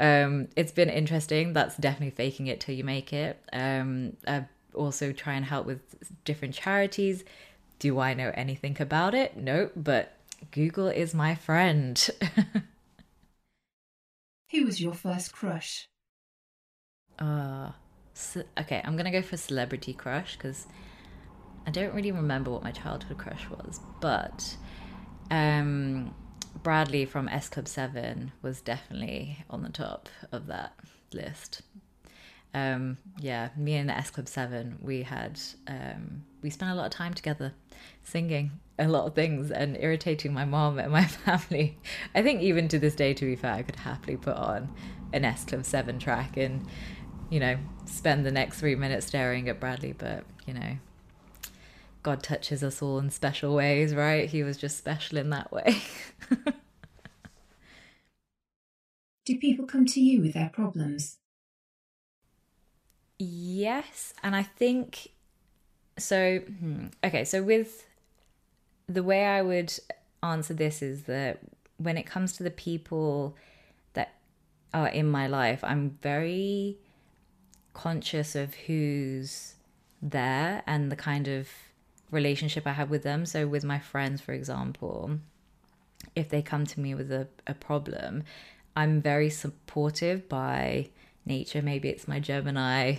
um 0.00 0.48
it's 0.56 0.72
been 0.72 0.88
interesting. 0.88 1.52
That's 1.52 1.76
definitely 1.76 2.10
faking 2.10 2.46
it 2.46 2.60
till 2.60 2.74
you 2.74 2.84
make 2.84 3.12
it. 3.12 3.38
Um 3.52 4.16
i 4.26 4.44
also 4.74 5.12
try 5.12 5.34
and 5.34 5.44
help 5.44 5.66
with 5.66 5.80
different 6.24 6.54
charities. 6.54 7.24
Do 7.78 7.98
i 7.98 8.14
know 8.14 8.30
anything 8.34 8.76
about 8.80 9.14
it? 9.14 9.36
Nope 9.36 9.72
but 9.76 10.14
google 10.52 10.88
is 10.88 11.14
my 11.14 11.34
friend. 11.34 12.08
Who 14.52 14.64
was 14.64 14.80
your 14.80 14.94
first 14.94 15.32
crush? 15.32 15.88
Uh 17.18 17.72
so, 18.14 18.42
okay 18.58 18.80
i'm 18.84 18.96
gonna 18.96 19.12
go 19.12 19.22
for 19.22 19.36
celebrity 19.36 19.92
crush 19.92 20.36
because 20.36 20.66
I 21.68 21.70
don't 21.70 21.92
really 21.92 22.12
remember 22.12 22.50
what 22.50 22.62
my 22.62 22.70
childhood 22.70 23.18
crush 23.18 23.46
was, 23.50 23.80
but 24.00 24.56
um, 25.30 26.14
Bradley 26.62 27.04
from 27.04 27.28
S 27.28 27.50
Club 27.50 27.68
7 27.68 28.32
was 28.40 28.62
definitely 28.62 29.44
on 29.50 29.64
the 29.64 29.68
top 29.68 30.08
of 30.32 30.46
that 30.46 30.72
list. 31.12 31.60
Um, 32.54 32.96
yeah, 33.20 33.50
me 33.54 33.74
and 33.74 33.90
the 33.90 33.94
S 33.94 34.08
Club 34.08 34.28
7, 34.28 34.78
we 34.80 35.02
had, 35.02 35.38
um, 35.66 36.24
we 36.40 36.48
spent 36.48 36.72
a 36.72 36.74
lot 36.74 36.86
of 36.86 36.92
time 36.92 37.12
together 37.12 37.52
singing 38.02 38.52
a 38.78 38.88
lot 38.88 39.06
of 39.06 39.14
things 39.14 39.50
and 39.50 39.76
irritating 39.78 40.32
my 40.32 40.46
mom 40.46 40.78
and 40.78 40.90
my 40.90 41.04
family. 41.26 41.76
I 42.14 42.22
think 42.22 42.40
even 42.40 42.68
to 42.68 42.78
this 42.78 42.94
day, 42.94 43.12
to 43.12 43.26
be 43.26 43.36
fair, 43.36 43.52
I 43.52 43.62
could 43.62 43.76
happily 43.76 44.16
put 44.16 44.38
on 44.38 44.74
an 45.12 45.26
S 45.26 45.44
Club 45.44 45.66
7 45.66 45.98
track 45.98 46.38
and, 46.38 46.66
you 47.28 47.40
know, 47.40 47.58
spend 47.84 48.24
the 48.24 48.32
next 48.32 48.58
three 48.58 48.74
minutes 48.74 49.04
staring 49.04 49.50
at 49.50 49.60
Bradley, 49.60 49.92
but, 49.92 50.24
you 50.46 50.54
know, 50.54 50.78
God 52.08 52.22
touches 52.22 52.64
us 52.64 52.80
all 52.80 52.98
in 52.98 53.10
special 53.10 53.54
ways, 53.54 53.94
right? 53.94 54.30
He 54.30 54.42
was 54.42 54.56
just 54.56 54.78
special 54.78 55.18
in 55.18 55.28
that 55.28 55.52
way. 55.52 55.82
Do 59.26 59.36
people 59.38 59.66
come 59.66 59.84
to 59.84 60.00
you 60.00 60.22
with 60.22 60.32
their 60.32 60.48
problems? 60.48 61.18
Yes, 63.18 64.14
and 64.22 64.34
I 64.34 64.42
think 64.42 65.08
so. 65.98 66.38
Hmm, 66.38 66.86
okay, 67.04 67.26
so 67.26 67.42
with 67.42 67.86
the 68.86 69.02
way 69.02 69.26
I 69.26 69.42
would 69.42 69.74
answer 70.22 70.54
this 70.54 70.80
is 70.80 71.02
that 71.02 71.40
when 71.76 71.98
it 71.98 72.06
comes 72.06 72.38
to 72.38 72.42
the 72.42 72.50
people 72.50 73.36
that 73.92 74.14
are 74.72 74.88
in 74.88 75.10
my 75.10 75.26
life, 75.26 75.62
I'm 75.62 75.98
very 76.00 76.78
conscious 77.74 78.34
of 78.34 78.54
who's 78.54 79.56
there 80.00 80.62
and 80.66 80.90
the 80.90 80.96
kind 80.96 81.28
of 81.28 81.48
relationship 82.10 82.66
I 82.66 82.72
have 82.72 82.90
with 82.90 83.02
them. 83.02 83.26
So, 83.26 83.46
with 83.46 83.64
my 83.64 83.78
friends, 83.78 84.20
for 84.20 84.32
example, 84.32 85.18
if 86.14 86.28
they 86.28 86.42
come 86.42 86.66
to 86.66 86.80
me 86.80 86.94
with 86.94 87.10
a, 87.12 87.28
a 87.46 87.54
problem, 87.54 88.24
I'm 88.76 89.00
very 89.00 89.30
supportive 89.30 90.28
by 90.28 90.90
nature. 91.26 91.62
Maybe 91.62 91.88
it's 91.88 92.08
my 92.08 92.20
Gemini 92.20 92.96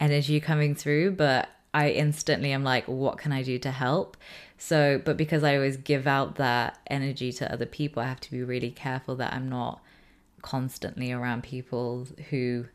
energy 0.00 0.40
coming 0.40 0.74
through, 0.74 1.12
but 1.12 1.48
I 1.72 1.90
instantly 1.90 2.52
am 2.52 2.64
like, 2.64 2.86
what 2.86 3.18
can 3.18 3.32
I 3.32 3.42
do 3.42 3.58
to 3.58 3.70
help? 3.70 4.16
So, 4.58 5.00
but 5.04 5.16
because 5.16 5.42
I 5.42 5.56
always 5.56 5.76
give 5.76 6.06
out 6.06 6.36
that 6.36 6.78
energy 6.86 7.32
to 7.32 7.52
other 7.52 7.66
people, 7.66 8.02
I 8.02 8.06
have 8.06 8.20
to 8.20 8.30
be 8.30 8.42
really 8.42 8.70
careful 8.70 9.16
that 9.16 9.32
I'm 9.32 9.48
not 9.48 9.82
constantly 10.40 11.10
around 11.10 11.42
people 11.42 12.06
who 12.30 12.66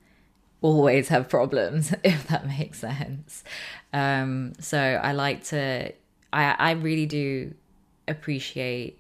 always 0.62 1.08
have 1.10 1.30
problems, 1.30 1.94
if 2.04 2.28
that 2.28 2.48
makes 2.48 2.80
sense. 2.80 3.44
Um, 3.94 4.54
so 4.60 4.80
I 4.80 5.12
like 5.14 5.44
to, 5.46 5.92
I, 6.34 6.56
I 6.58 6.72
really 6.72 7.06
do 7.06 7.54
appreciate 8.08 9.00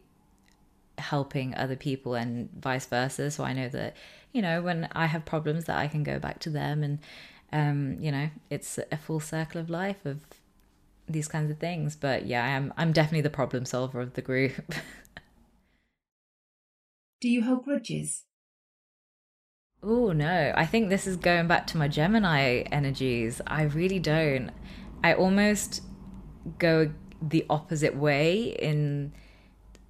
helping 0.98 1.56
other 1.56 1.76
people 1.76 2.16
and 2.16 2.50
vice 2.60 2.86
versa. 2.86 3.32
So 3.32 3.44
I 3.44 3.54
know 3.54 3.70
that, 3.70 3.96
you 4.34 4.42
know, 4.42 4.62
when 4.62 4.88
I 4.94 5.06
have 5.08 5.26
problems 5.26 5.66
that 5.66 5.78
I 5.78 5.88
can 5.88 6.04
go 6.04 6.20
back 6.20 6.40
to 6.40 6.50
them 6.50 6.84
and, 6.84 7.00
um, 7.52 7.98
you 8.00 8.12
know, 8.12 8.30
it's 8.50 8.80
a 8.92 8.98
full 8.98 9.20
circle 9.20 9.60
of 9.60 9.70
life 9.70 10.06
of 10.06 10.22
these 11.08 11.28
kinds 11.28 11.52
of 11.52 11.58
things. 11.58 11.96
But 11.96 12.26
yeah, 12.26 12.44
I'm, 12.44 12.74
I'm 12.78 12.94
definitely 12.94 13.22
the 13.22 13.30
problem 13.30 13.66
solver 13.66 14.02
of 14.02 14.14
the 14.14 14.22
group. 14.22 14.54
do 17.22 17.30
you 17.30 17.44
hold 17.44 17.64
grudges? 17.66 18.26
Oh 19.82 20.12
no, 20.12 20.54
I 20.56 20.66
think 20.66 20.90
this 20.90 21.08
is 21.08 21.16
going 21.16 21.48
back 21.48 21.68
to 21.68 21.78
my 21.78 21.88
Gemini 21.88 22.64
energies. 22.72 23.42
I 23.48 23.64
really 23.64 24.00
don't. 24.00 24.52
I 25.04 25.14
almost 25.14 25.82
go 26.58 26.92
the 27.22 27.46
opposite 27.50 27.96
way 27.96 28.56
in 28.60 29.14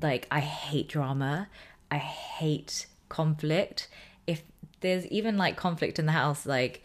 like 0.01 0.27
I 0.29 0.41
hate 0.41 0.89
drama. 0.89 1.48
I 1.89 1.98
hate 1.98 2.86
conflict. 3.10 3.88
If 4.27 4.43
there's 4.81 5.08
even 5.08 5.38
like 5.38 5.58
conflict 5.58 5.98
in 5.98 6.05
the 6.05 6.12
house 6.12 6.46
like 6.46 6.84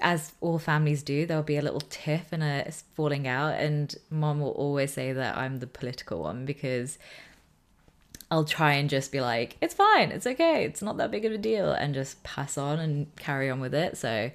as 0.00 0.32
all 0.40 0.58
families 0.58 1.02
do, 1.02 1.24
there'll 1.26 1.42
be 1.42 1.56
a 1.56 1.62
little 1.62 1.80
tiff 1.80 2.32
and 2.32 2.42
a 2.42 2.70
falling 2.94 3.26
out 3.26 3.54
and 3.54 3.94
mom 4.10 4.40
will 4.40 4.50
always 4.50 4.92
say 4.92 5.12
that 5.12 5.36
I'm 5.36 5.58
the 5.58 5.66
political 5.66 6.20
one 6.22 6.44
because 6.44 6.98
I'll 8.30 8.44
try 8.44 8.74
and 8.74 8.90
just 8.90 9.10
be 9.10 9.20
like, 9.20 9.56
it's 9.60 9.74
fine, 9.74 10.10
it's 10.10 10.26
okay, 10.26 10.64
it's 10.64 10.82
not 10.82 10.98
that 10.98 11.10
big 11.10 11.24
of 11.24 11.32
a 11.32 11.38
deal, 11.38 11.72
and 11.72 11.94
just 11.94 12.22
pass 12.22 12.58
on 12.58 12.78
and 12.78 13.14
carry 13.16 13.48
on 13.48 13.60
with 13.60 13.74
it. 13.74 13.96
So 13.96 14.30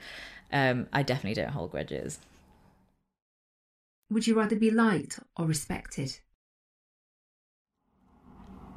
um, 0.51 0.87
I 0.91 1.03
definitely 1.03 1.41
don't 1.41 1.51
hold 1.51 1.71
grudges. 1.71 2.19
Would 4.09 4.27
you 4.27 4.35
rather 4.37 4.55
be 4.55 4.71
liked 4.71 5.19
or 5.37 5.45
respected? 5.45 6.17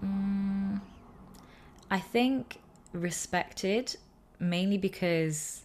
Mm, 0.05 0.81
I 1.91 1.99
think 1.99 2.59
respected 2.93 3.97
mainly 4.39 4.79
because 4.79 5.65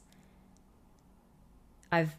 I've. 1.91 2.15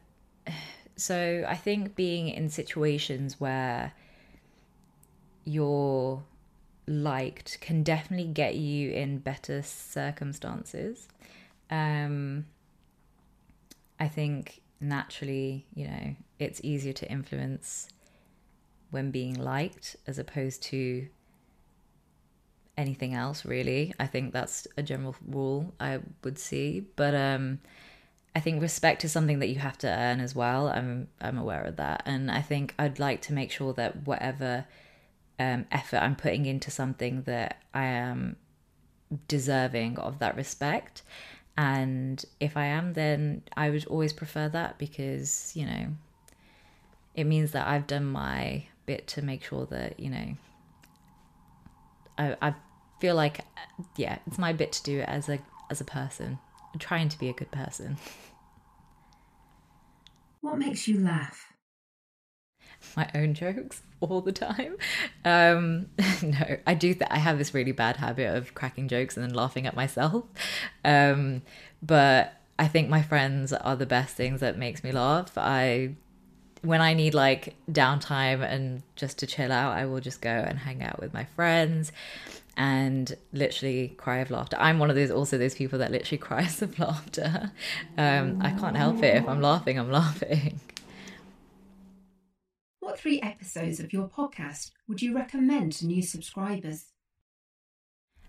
So 0.95 1.45
I 1.49 1.57
think 1.57 1.97
being 1.97 2.29
in 2.29 2.51
situations 2.51 3.41
where 3.41 3.93
you're 5.45 6.23
liked 6.87 7.61
can 7.61 7.83
definitely 7.83 8.27
get 8.27 8.57
you 8.57 8.91
in 8.91 9.19
better 9.19 9.63
circumstances. 9.63 11.09
Um, 11.71 12.47
I 13.99 14.09
think 14.09 14.63
naturally, 14.81 15.67
you 15.75 15.87
know, 15.87 16.17
it's 16.39 16.61
easier 16.63 16.93
to 16.93 17.11
influence 17.11 17.89
when 18.91 19.11
being 19.11 19.35
liked 19.35 19.97
as 20.07 20.19
opposed 20.19 20.63
to 20.65 21.09
anything 22.77 23.15
else 23.15 23.45
really. 23.45 23.95
I 23.99 24.07
think 24.07 24.33
that's 24.33 24.67
a 24.77 24.83
general 24.83 25.15
rule 25.27 25.75
i 25.81 26.01
would 26.25 26.39
see. 26.39 26.87
But 26.97 27.15
um 27.15 27.61
i 28.35 28.41
think 28.41 28.63
respect 28.63 29.05
is 29.05 29.13
something 29.13 29.41
that 29.41 29.49
you 29.49 29.57
have 29.57 29.79
to 29.79 29.89
earn 29.89 30.21
as 30.21 30.35
well. 30.35 30.69
I'm 30.69 31.09
i'm 31.21 31.39
aware 31.39 31.63
of 31.63 31.77
that. 31.77 32.03
And 32.07 32.31
i 32.31 32.41
think 32.41 32.75
i'd 32.79 32.99
like 32.99 33.23
to 33.23 33.33
make 33.33 33.51
sure 33.51 33.73
that 33.75 34.07
whatever 34.07 34.67
um, 35.39 35.67
effort 35.73 35.99
I'm 35.99 36.17
putting 36.17 36.47
into 36.47 36.71
something 36.71 37.23
that 37.23 37.63
I 37.75 37.85
am 37.85 38.37
deserving 39.29 39.99
of 39.99 40.19
that 40.21 40.37
respect. 40.37 41.03
And 41.57 42.25
if 42.41 42.57
I 42.57 42.67
am, 42.67 42.95
then 42.95 43.43
I 43.57 43.71
would 43.71 43.87
always 43.87 44.13
prefer 44.13 44.49
that 44.49 44.79
because, 44.79 45.53
you 45.55 45.67
know, 45.67 45.87
it 47.15 47.25
means 47.25 47.53
that 47.53 47.67
I've 47.67 47.87
done 47.87 48.07
my 48.07 48.67
bit 48.87 49.07
to 49.09 49.23
make 49.23 49.45
sure 49.45 49.67
that, 49.67 50.01
you 50.01 50.11
know, 50.11 50.35
I, 52.17 52.37
I 52.41 52.55
feel 53.01 53.15
like, 53.15 53.41
yeah, 53.97 54.19
it's 54.27 54.39
my 54.39 54.53
bit 54.53 54.73
to 54.73 54.83
do 54.83 55.01
as 55.01 55.29
a, 55.29 55.39
as 55.71 55.81
a 55.81 55.85
person, 55.85 56.39
I'm 56.73 56.79
trying 56.79 57.11
to 57.11 57.19
be 57.19 57.29
a 57.29 57.35
good 57.35 57.51
person. 57.51 57.99
What 60.41 60.59
makes 60.59 60.89
you 60.89 60.99
laugh? 61.01 61.52
My 62.97 63.09
own 63.15 63.35
jokes 63.35 63.83
all 64.01 64.21
the 64.21 64.33
time. 64.33 64.77
Um, 65.25 65.87
no, 66.23 66.59
I 66.67 66.75
do. 66.75 66.95
Th- 66.95 67.11
I 67.11 67.19
have 67.19 67.39
this 67.39 67.55
really 67.55 67.73
bad 67.73 67.97
habit 67.97 68.35
of 68.35 68.55
cracking 68.55 68.89
jokes 68.89 69.17
and 69.17 69.27
then 69.27 69.35
laughing 69.35 69.67
at 69.67 69.77
myself. 69.77 70.25
Um, 70.85 71.43
but 71.83 72.35
I 72.59 72.69
think 72.69 72.89
my 72.89 73.03
friends 73.03 73.53
are 73.53 73.77
the 73.77 73.87
best 73.87 74.15
things 74.15 74.41
that 74.41 74.59
makes 74.59 74.85
me 74.85 74.93
laugh. 74.93 75.33
I 75.37 75.95
when 76.63 76.81
I 76.81 76.95
need 76.95 77.13
like 77.13 77.57
downtime 77.71 78.41
and 78.49 78.83
just 78.95 79.19
to 79.19 79.27
chill 79.27 79.51
out, 79.51 79.73
I 79.73 79.87
will 79.87 80.01
just 80.01 80.21
go 80.21 80.31
and 80.31 80.59
hang 80.61 80.83
out 80.83 81.01
with 81.01 81.13
my 81.13 81.25
friends 81.25 81.91
and 82.57 83.17
literally 83.33 83.89
cry 83.97 84.19
of 84.19 84.31
laughter. 84.31 84.57
I'm 84.61 84.79
one 84.79 84.91
of 84.91 84.97
those 84.97 85.11
also 85.11 85.39
those 85.39 85.55
people 85.55 85.79
that 85.81 85.91
literally 85.91 86.19
cries 86.29 86.63
of 86.63 86.79
laughter. 86.79 87.51
Um, 87.99 88.39
I 88.41 88.51
can't 88.51 88.77
help 88.77 89.03
it. 89.03 89.17
If 89.17 89.29
I'm 89.29 89.41
laughing, 89.41 89.79
I'm 89.79 89.91
laughing. 89.91 90.61
What 92.83 92.99
three 92.99 93.21
episodes 93.21 93.79
of 93.79 93.93
your 93.93 94.09
podcast 94.09 94.73
would 94.89 95.01
you 95.01 95.15
recommend 95.15 95.71
to 95.75 95.87
new 95.87 96.03
subscribers? 96.03 96.87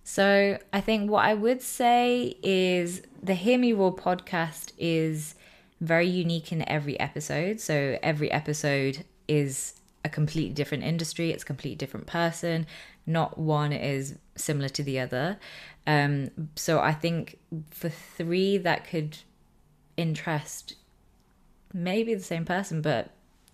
So, 0.04 0.60
I 0.72 0.80
think 0.80 1.10
what 1.10 1.26
I 1.26 1.34
would 1.34 1.64
say 1.64 2.38
is 2.44 3.02
the 3.24 3.34
Hear 3.34 3.58
Me 3.58 3.74
Roar 3.74 3.96
podcast 3.96 4.72
is 4.78 5.34
very 5.82 6.08
unique 6.08 6.52
in 6.52 6.70
every 6.70 7.00
episode. 7.00 7.62
So, 7.62 7.98
every 8.04 8.30
episode 8.30 9.06
is 9.28 9.74
a 10.06 10.10
completely 10.10 10.54
different 10.54 10.84
industry, 10.84 11.32
it's 11.32 11.42
a 11.42 11.48
completely 11.48 11.78
different 11.78 12.06
person. 12.06 12.68
Not 13.08 13.40
one 13.40 13.74
is 13.74 14.20
similar 14.36 14.70
to 14.70 14.84
the 14.84 15.00
other. 15.00 15.40
Um, 15.88 16.30
so, 16.56 16.80
I 16.80 16.94
think 16.94 17.40
for 17.72 17.90
three 17.90 18.60
that 18.60 18.86
could 18.86 19.18
interest 19.98 20.76
maybe 21.74 22.14
the 22.14 22.22
same 22.22 22.46
person, 22.46 22.84
but 22.84 23.13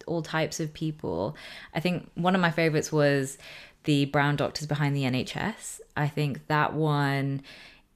all 0.10 0.22
types 0.22 0.60
of 0.60 0.74
people. 0.74 1.36
I 1.74 1.80
think 1.80 2.10
one 2.16 2.36
of 2.36 2.42
my 2.42 2.52
favorites 2.52 2.92
was 2.92 3.38
the 3.84 4.06
Brown 4.06 4.36
Doctors 4.36 4.68
Behind 4.68 4.96
the 4.96 5.04
NHS. 5.04 5.80
I 5.96 6.08
think 6.08 6.48
that 6.48 6.74
one 6.74 7.42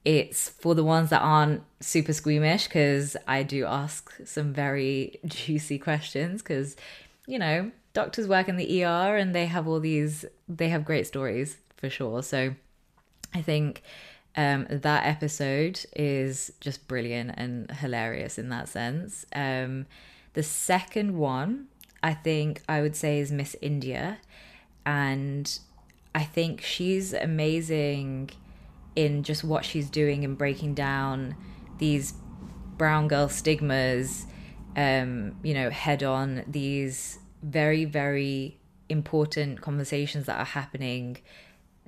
it's 0.06 0.50
for 0.50 0.76
the 0.76 0.84
ones 0.84 1.10
that 1.12 1.22
aren't 1.22 1.64
super 1.80 2.12
squeamish 2.12 2.68
because 2.68 3.16
I 3.26 3.44
do 3.44 3.66
ask 3.66 4.12
some 4.26 4.52
very 4.52 5.20
juicy 5.26 5.80
questions 5.80 6.42
because 6.42 6.76
you 7.26 7.40
know 7.40 7.72
doctors 7.94 8.28
work 8.28 8.50
in 8.50 8.58
the 8.58 8.84
ER 8.84 9.16
and 9.16 9.34
they 9.34 9.46
have 9.46 9.68
all 9.68 9.80
these 9.80 10.26
they 10.50 10.70
have 10.70 10.86
great 10.86 11.08
stories 11.08 11.58
for 11.78 11.90
sure. 11.90 12.24
So 12.24 12.56
I 13.34 13.42
think 13.42 13.82
um, 14.36 14.68
that 14.70 15.06
episode 15.06 15.86
is 15.96 16.52
just 16.60 16.88
brilliant 16.88 17.32
and 17.38 17.70
hilarious 17.72 18.38
in 18.38 18.50
that 18.50 18.68
sense. 18.68 19.26
Um, 19.34 19.86
the 20.34 20.44
second 20.44 21.18
one 21.18 21.68
I 22.04 22.14
think 22.14 22.62
I 22.68 22.82
would 22.82 22.96
say 22.96 23.20
is 23.20 23.32
Miss 23.32 23.56
India. 23.62 24.20
And 24.86 25.58
I 26.14 26.24
think 26.24 26.62
she's 26.62 27.14
amazing 27.14 28.32
in 28.96 29.24
just 29.24 29.44
what 29.44 29.66
she's 29.66 29.90
doing 29.90 30.24
and 30.24 30.38
breaking 30.38 30.76
down 30.76 31.36
these 31.80 32.14
brown 32.78 33.08
girl 33.08 33.30
stigmas, 33.30 34.28
um, 34.76 35.38
you 35.42 35.54
know, 35.54 35.70
head 35.70 36.04
on 36.04 36.44
these 36.46 37.20
very, 37.42 37.86
very 37.86 38.60
important 38.90 39.62
conversations 39.62 40.26
that 40.26 40.38
are 40.38 40.46
happening 40.46 41.18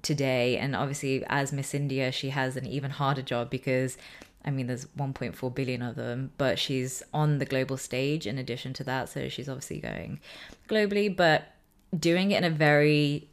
today. 0.01 0.57
And 0.57 0.75
obviously, 0.75 1.23
as 1.27 1.51
Miss 1.51 1.73
India, 1.73 2.11
she 2.11 2.29
has 2.29 2.55
an 2.55 2.65
even 2.65 2.91
harder 2.91 3.21
job 3.21 3.49
because 3.49 3.97
I 4.45 4.51
mean, 4.51 4.67
there's 4.67 4.85
1.4 4.97 5.55
billion 5.55 5.81
of 5.81 5.95
them, 5.95 6.31
but 6.37 6.59
she's 6.59 7.01
on 7.13 7.39
the 7.39 7.45
global 7.45 7.77
stage 7.77 8.27
in 8.27 8.37
addition 8.37 8.73
to 8.73 8.83
that. 8.83 9.09
So 9.09 9.27
she's 9.27 9.49
obviously 9.49 9.79
going 9.79 10.19
globally, 10.69 11.13
but 11.13 11.53
doing 11.97 12.31
it 12.31 12.37
in 12.37 12.43
a 12.43 12.55
very 12.55 13.27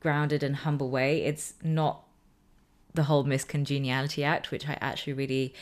grounded 0.00 0.42
and 0.42 0.56
humble 0.56 0.90
way. 0.90 1.22
It's 1.24 1.54
not 1.62 2.02
the 2.94 3.04
whole 3.04 3.24
Miss 3.24 3.44
Congeniality 3.44 4.22
Act, 4.22 4.50
which 4.50 4.68
I 4.68 4.76
actually 4.80 5.14
really 5.14 5.54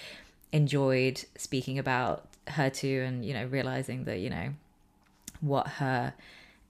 enjoyed 0.53 1.25
speaking 1.37 1.79
about 1.79 2.27
her 2.49 2.69
too, 2.69 3.05
and, 3.07 3.25
you 3.25 3.33
know, 3.33 3.47
realizing 3.47 4.05
that, 4.05 4.19
you 4.19 4.31
know, 4.31 4.51
what 5.41 5.69
her 5.69 6.15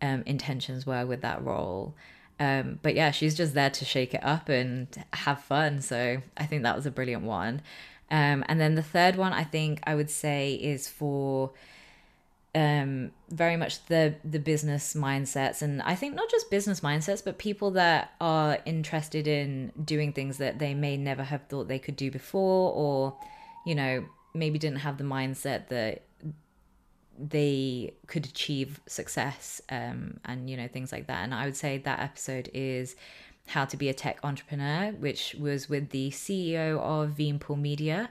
um, 0.02 0.22
intentions 0.26 0.85
were 0.85 1.06
with 1.06 1.22
that 1.22 1.42
role. 1.42 1.94
Um, 2.38 2.78
but 2.83 2.94
yeah, 2.94 3.11
she's 3.11 3.35
just 3.35 3.54
there 3.54 3.70
to 3.70 3.85
shake 3.85 4.14
it 4.14 4.24
up 4.24 4.48
and 4.48 4.88
have 5.12 5.42
fun. 5.42 5.80
So 5.80 6.22
I 6.37 6.46
think 6.46 6.62
that 6.62 6.76
was 6.76 6.87
a 6.87 6.90
brilliant 6.90 7.22
one. 7.22 7.62
Um, 8.11 8.44
and 8.49 8.61
then 8.61 8.75
the 8.75 8.83
third 8.83 9.16
one, 9.16 9.33
I 9.33 9.44
think 9.44 9.81
I 9.85 9.94
would 9.94 10.11
say, 10.11 10.55
is 10.55 10.88
for 10.88 11.53
um, 12.55 13.12
very 13.29 13.57
much 13.57 13.85
the 13.87 14.16
the 14.25 14.40
business 14.40 14.94
mindsets, 14.94 15.62
and 15.62 15.81
I 15.83 15.94
think 15.94 16.14
not 16.14 16.29
just 16.31 16.51
business 16.51 16.81
mindsets, 16.81 17.25
but 17.25 17.38
people 17.38 17.70
that 17.73 18.12
are 18.20 18.59
interested 18.66 19.29
in 19.29 19.73
doing 19.85 20.12
things 20.12 20.38
that 20.38 20.59
they 20.59 20.75
may 20.75 20.96
never 20.96 21.23
have 21.23 21.42
thought 21.49 21.68
they 21.68 21.79
could 21.79 21.96
do 21.96 22.11
before, 22.11 22.73
or 22.73 23.16
you 23.64 23.75
know 23.75 24.05
maybe 24.35 24.59
didn't 24.59 24.79
have 24.79 24.99
the 24.99 25.05
mindset 25.05 25.68
that 25.68 26.03
they 27.18 27.92
could 28.07 28.25
achieve 28.25 28.81
success 28.87 29.61
um, 29.68 30.18
and 30.25 30.49
you 30.51 30.57
know 30.57 30.66
things 30.66 30.90
like 30.90 31.07
that. 31.07 31.23
And 31.23 31.35
i 31.35 31.44
would 31.44 31.57
say 31.57 31.79
that 31.79 32.01
episode 32.01 32.51
is 32.55 32.96
how 33.51 33.65
to 33.65 33.77
be 33.77 33.89
a 33.89 33.95
tech 33.95 34.19
entrepreneur 34.23 34.93
which 34.93 35.37
was 35.39 35.69
with 35.69 35.91
the 35.91 36.11
ceo 36.11 36.79
of 36.81 37.11
Veeampool 37.11 37.61
media 37.61 38.11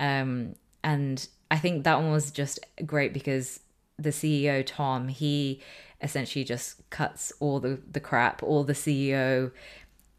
um, 0.00 0.54
and 0.82 1.28
i 1.50 1.56
think 1.56 1.84
that 1.84 2.00
one 2.00 2.10
was 2.10 2.30
just 2.30 2.58
great 2.84 3.12
because 3.12 3.60
the 3.98 4.10
ceo 4.10 4.62
tom 4.64 5.08
he 5.08 5.60
essentially 6.00 6.44
just 6.44 6.88
cuts 6.90 7.32
all 7.40 7.58
the, 7.60 7.80
the 7.90 8.00
crap 8.00 8.42
all 8.42 8.64
the 8.64 8.72
ceo 8.72 9.50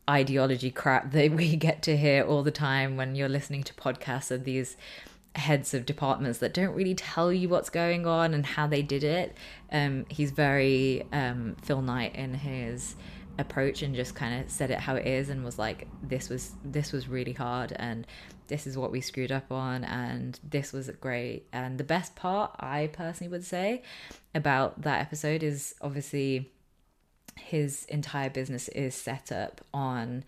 ideology 0.10 0.72
crap 0.72 1.12
that 1.12 1.32
we 1.32 1.56
get 1.56 1.82
to 1.84 1.96
hear 1.96 2.24
all 2.24 2.44
the 2.44 2.52
time 2.52 2.98
when 2.98 3.16
you're 3.16 3.30
listening 3.30 3.64
to 3.64 3.74
podcasts 3.74 4.32
of 4.32 4.44
these 4.44 4.76
heads 5.36 5.74
of 5.74 5.86
departments 5.86 6.40
that 6.40 6.54
don't 6.54 6.74
really 6.74 6.96
tell 6.96 7.32
you 7.32 7.50
what's 7.50 7.70
going 7.70 8.06
on 8.06 8.34
and 8.34 8.46
how 8.46 8.68
they 8.68 8.82
did 8.82 9.04
it. 9.04 9.36
Um, 9.72 10.06
he's 10.10 10.32
very 10.32 11.06
um, 11.12 11.56
Phil 11.62 11.82
Knight 11.82 12.16
in 12.16 12.34
his 12.34 12.96
approach 13.39 13.82
and 13.82 13.95
just 13.95 14.13
kind 14.13 14.43
of 14.43 14.52
said 14.52 14.69
it 14.69 14.80
how 14.80 14.95
it 14.95 15.08
is 15.08 15.30
and 15.30 15.43
was 15.43 15.58
like 15.58 15.88
this 16.04 16.30
was 16.30 16.52
this 16.63 16.91
was 16.91 17.08
really 17.08 17.34
hard 17.34 17.73
and 17.78 18.06
this 18.47 18.67
is 18.67 18.78
what 18.78 18.91
we 18.91 19.02
screwed 19.02 19.32
up 19.32 19.52
on 19.52 19.84
and 19.84 20.39
this 20.43 20.73
was 20.73 20.89
great 21.02 21.47
and 21.52 21.78
the 21.78 21.84
best 21.84 22.15
part 22.15 22.52
i 22.60 22.88
personally 22.93 23.32
would 23.32 23.45
say 23.45 23.82
about 24.36 24.82
that 24.82 24.99
episode 24.99 25.41
is 25.41 25.73
obviously 25.82 26.52
his 27.38 27.86
entire 27.86 28.30
business 28.30 28.67
is 28.69 28.93
set 28.93 29.32
up 29.32 29.62
on 29.73 30.23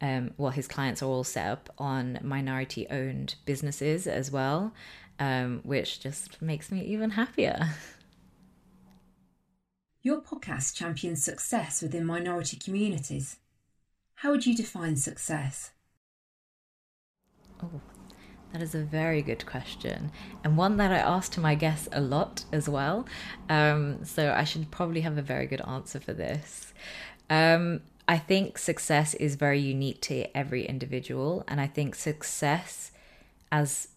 um, 0.00 0.32
well, 0.36 0.50
his 0.50 0.68
clients 0.68 1.02
are 1.02 1.06
all 1.06 1.24
set 1.24 1.48
up 1.48 1.70
on 1.78 2.18
minority 2.22 2.86
owned 2.90 3.36
businesses 3.46 4.06
as 4.06 4.30
well, 4.30 4.74
um, 5.18 5.60
which 5.64 6.00
just 6.00 6.40
makes 6.42 6.70
me 6.70 6.82
even 6.82 7.10
happier. 7.10 7.70
Your 10.06 10.20
podcast 10.20 10.76
champions 10.76 11.24
success 11.24 11.82
within 11.82 12.06
minority 12.06 12.56
communities. 12.56 13.38
How 14.14 14.30
would 14.30 14.46
you 14.46 14.54
define 14.54 14.94
success? 14.94 15.72
Oh, 17.60 17.80
that 18.52 18.62
is 18.62 18.72
a 18.76 18.84
very 18.84 19.20
good 19.20 19.44
question, 19.46 20.12
and 20.44 20.56
one 20.56 20.76
that 20.76 20.92
I 20.92 20.98
ask 20.98 21.32
to 21.32 21.40
my 21.40 21.56
guests 21.56 21.88
a 21.90 22.00
lot 22.00 22.44
as 22.52 22.68
well. 22.68 23.04
Um, 23.48 24.04
so 24.04 24.32
I 24.32 24.44
should 24.44 24.70
probably 24.70 25.00
have 25.00 25.18
a 25.18 25.22
very 25.22 25.48
good 25.48 25.62
answer 25.62 25.98
for 25.98 26.12
this. 26.12 26.72
Um, 27.28 27.80
I 28.06 28.18
think 28.18 28.58
success 28.58 29.14
is 29.14 29.34
very 29.34 29.58
unique 29.58 30.02
to 30.02 30.36
every 30.36 30.66
individual. 30.66 31.42
And 31.48 31.60
I 31.60 31.66
think 31.66 31.96
success, 31.96 32.92
as 33.50 33.88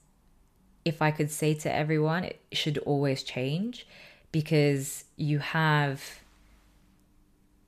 if 0.84 1.04
I 1.04 1.12
could 1.12 1.30
say 1.30 1.54
to 1.54 1.72
everyone, 1.72 2.24
it 2.24 2.42
should 2.52 2.80
always 2.80 3.22
change 3.22 3.86
because 4.32 5.06
you 5.16 5.40
have 5.40 6.20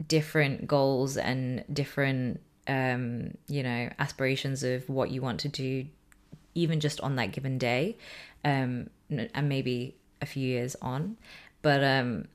different 0.07 0.67
goals 0.67 1.17
and 1.17 1.63
different, 1.71 2.41
um, 2.67 3.37
you 3.47 3.63
know, 3.63 3.89
aspirations 3.99 4.63
of 4.63 4.87
what 4.89 5.11
you 5.11 5.21
want 5.21 5.39
to 5.41 5.49
do, 5.49 5.85
even 6.55 6.79
just 6.79 6.99
on 7.01 7.15
that 7.15 7.31
given 7.31 7.57
day, 7.57 7.97
um, 8.43 8.89
and 9.09 9.49
maybe 9.49 9.95
a 10.21 10.25
few 10.25 10.47
years 10.47 10.75
on. 10.81 11.17
But 11.61 11.83
um, 11.83 12.27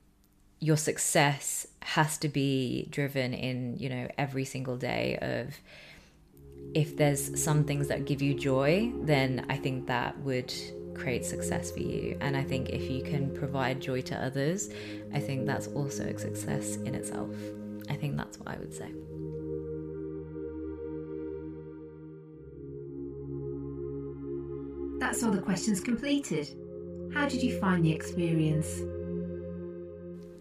your 0.61 0.77
success 0.77 1.67
has 1.83 2.19
to 2.19 2.29
be 2.29 2.89
driven 2.91 3.35
in 3.35 3.77
you 3.79 3.89
know 3.89 4.09
every 4.17 4.45
single 4.45 4.77
day 4.77 5.19
of 5.21 5.55
if 6.75 6.97
there's 6.97 7.43
some 7.43 7.65
things 7.65 7.89
that 7.89 8.07
give 8.07 8.23
you 8.23 8.35
joy 8.35 8.91
then 9.03 9.45
i 9.49 9.57
think 9.57 9.87
that 9.87 10.19
would 10.21 10.53
create 10.97 11.25
success 11.25 11.71
for 11.71 11.81
you 11.81 12.17
and 12.21 12.37
i 12.37 12.43
think 12.43 12.71
if 12.71 12.91
you 12.91 13.03
can 13.03 13.33
provide 13.35 13.81
joy 13.81 14.01
to 14.01 14.17
others 14.17 14.71
i 15.13 15.21
think 15.21 15.47
that's 15.47 15.69
also 15.69 16.05
a 16.05 16.19
success 16.19 16.77
in 16.77 16.95
itself 16.95 17.35
i 17.89 17.95
think 17.95 18.17
that's 18.17 18.39
what 18.39 18.49
i 18.49 18.57
would 18.57 18.75
say 18.75 18.91
that's 24.99 25.23
all 25.23 25.31
the 25.31 25.43
questions 25.43 25.81
completed 25.81 26.49
how 27.15 27.29
did 27.29 27.43
you 27.43 27.59
find 27.61 27.85
the 27.85 27.93
experience 27.93 28.81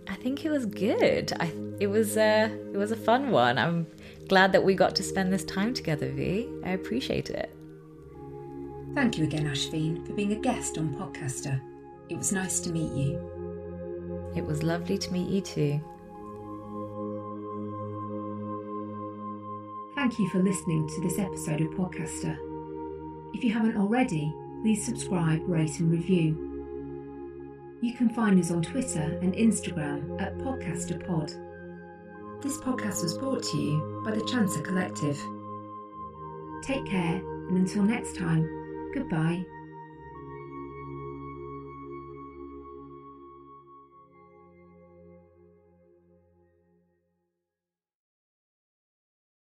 I 0.07 0.13
think 0.15 0.45
it 0.45 0.49
was 0.49 0.65
good. 0.65 1.33
I 1.39 1.51
it 1.79 1.87
was 1.87 2.17
a 2.17 2.45
it 2.73 2.77
was 2.77 2.91
a 2.91 2.95
fun 2.95 3.31
one. 3.31 3.57
I'm 3.57 3.87
glad 4.27 4.51
that 4.51 4.63
we 4.63 4.75
got 4.75 4.95
to 4.97 5.03
spend 5.03 5.31
this 5.31 5.43
time 5.43 5.73
together, 5.73 6.09
V. 6.11 6.47
I 6.63 6.69
appreciate 6.69 7.29
it. 7.29 7.49
Thank 8.95 9.17
you 9.17 9.25
again, 9.25 9.45
Ashveen, 9.45 10.07
for 10.07 10.13
being 10.13 10.31
a 10.31 10.37
guest 10.37 10.77
on 10.77 10.95
Podcaster. 10.95 11.59
It 12.07 12.17
was 12.17 12.31
nice 12.31 12.61
to 12.61 12.71
meet 12.71 12.93
you. 12.93 13.19
It 14.37 14.45
was 14.45 14.63
lovely 14.63 14.97
to 14.97 15.11
meet 15.11 15.27
you 15.27 15.41
too. 15.41 15.81
Thank 19.95 20.17
you 20.17 20.29
for 20.29 20.39
listening 20.39 20.87
to 20.87 21.01
this 21.01 21.19
episode 21.19 21.59
of 21.59 21.71
Podcaster. 21.71 22.37
If 23.33 23.43
you 23.43 23.51
haven't 23.51 23.75
already, 23.75 24.33
please 24.61 24.85
subscribe, 24.85 25.41
rate, 25.45 25.77
and 25.81 25.91
review. 25.91 27.77
You 27.81 27.95
can 27.95 28.09
find 28.09 28.39
us 28.39 28.49
on 28.49 28.61
Twitter 28.61 29.19
and 29.21 29.33
Instagram 29.33 30.21
at 30.21 30.37
PodcasterPod. 30.37 32.41
This 32.41 32.57
podcast 32.59 33.03
was 33.03 33.17
brought 33.17 33.43
to 33.43 33.57
you 33.57 34.01
by 34.05 34.11
the 34.11 34.21
Chancer 34.21 34.63
Collective. 34.63 35.21
Take 36.63 36.85
care, 36.85 37.21
and 37.49 37.57
until 37.57 37.83
next 37.83 38.15
time, 38.15 38.64
goodbye. 38.95 39.45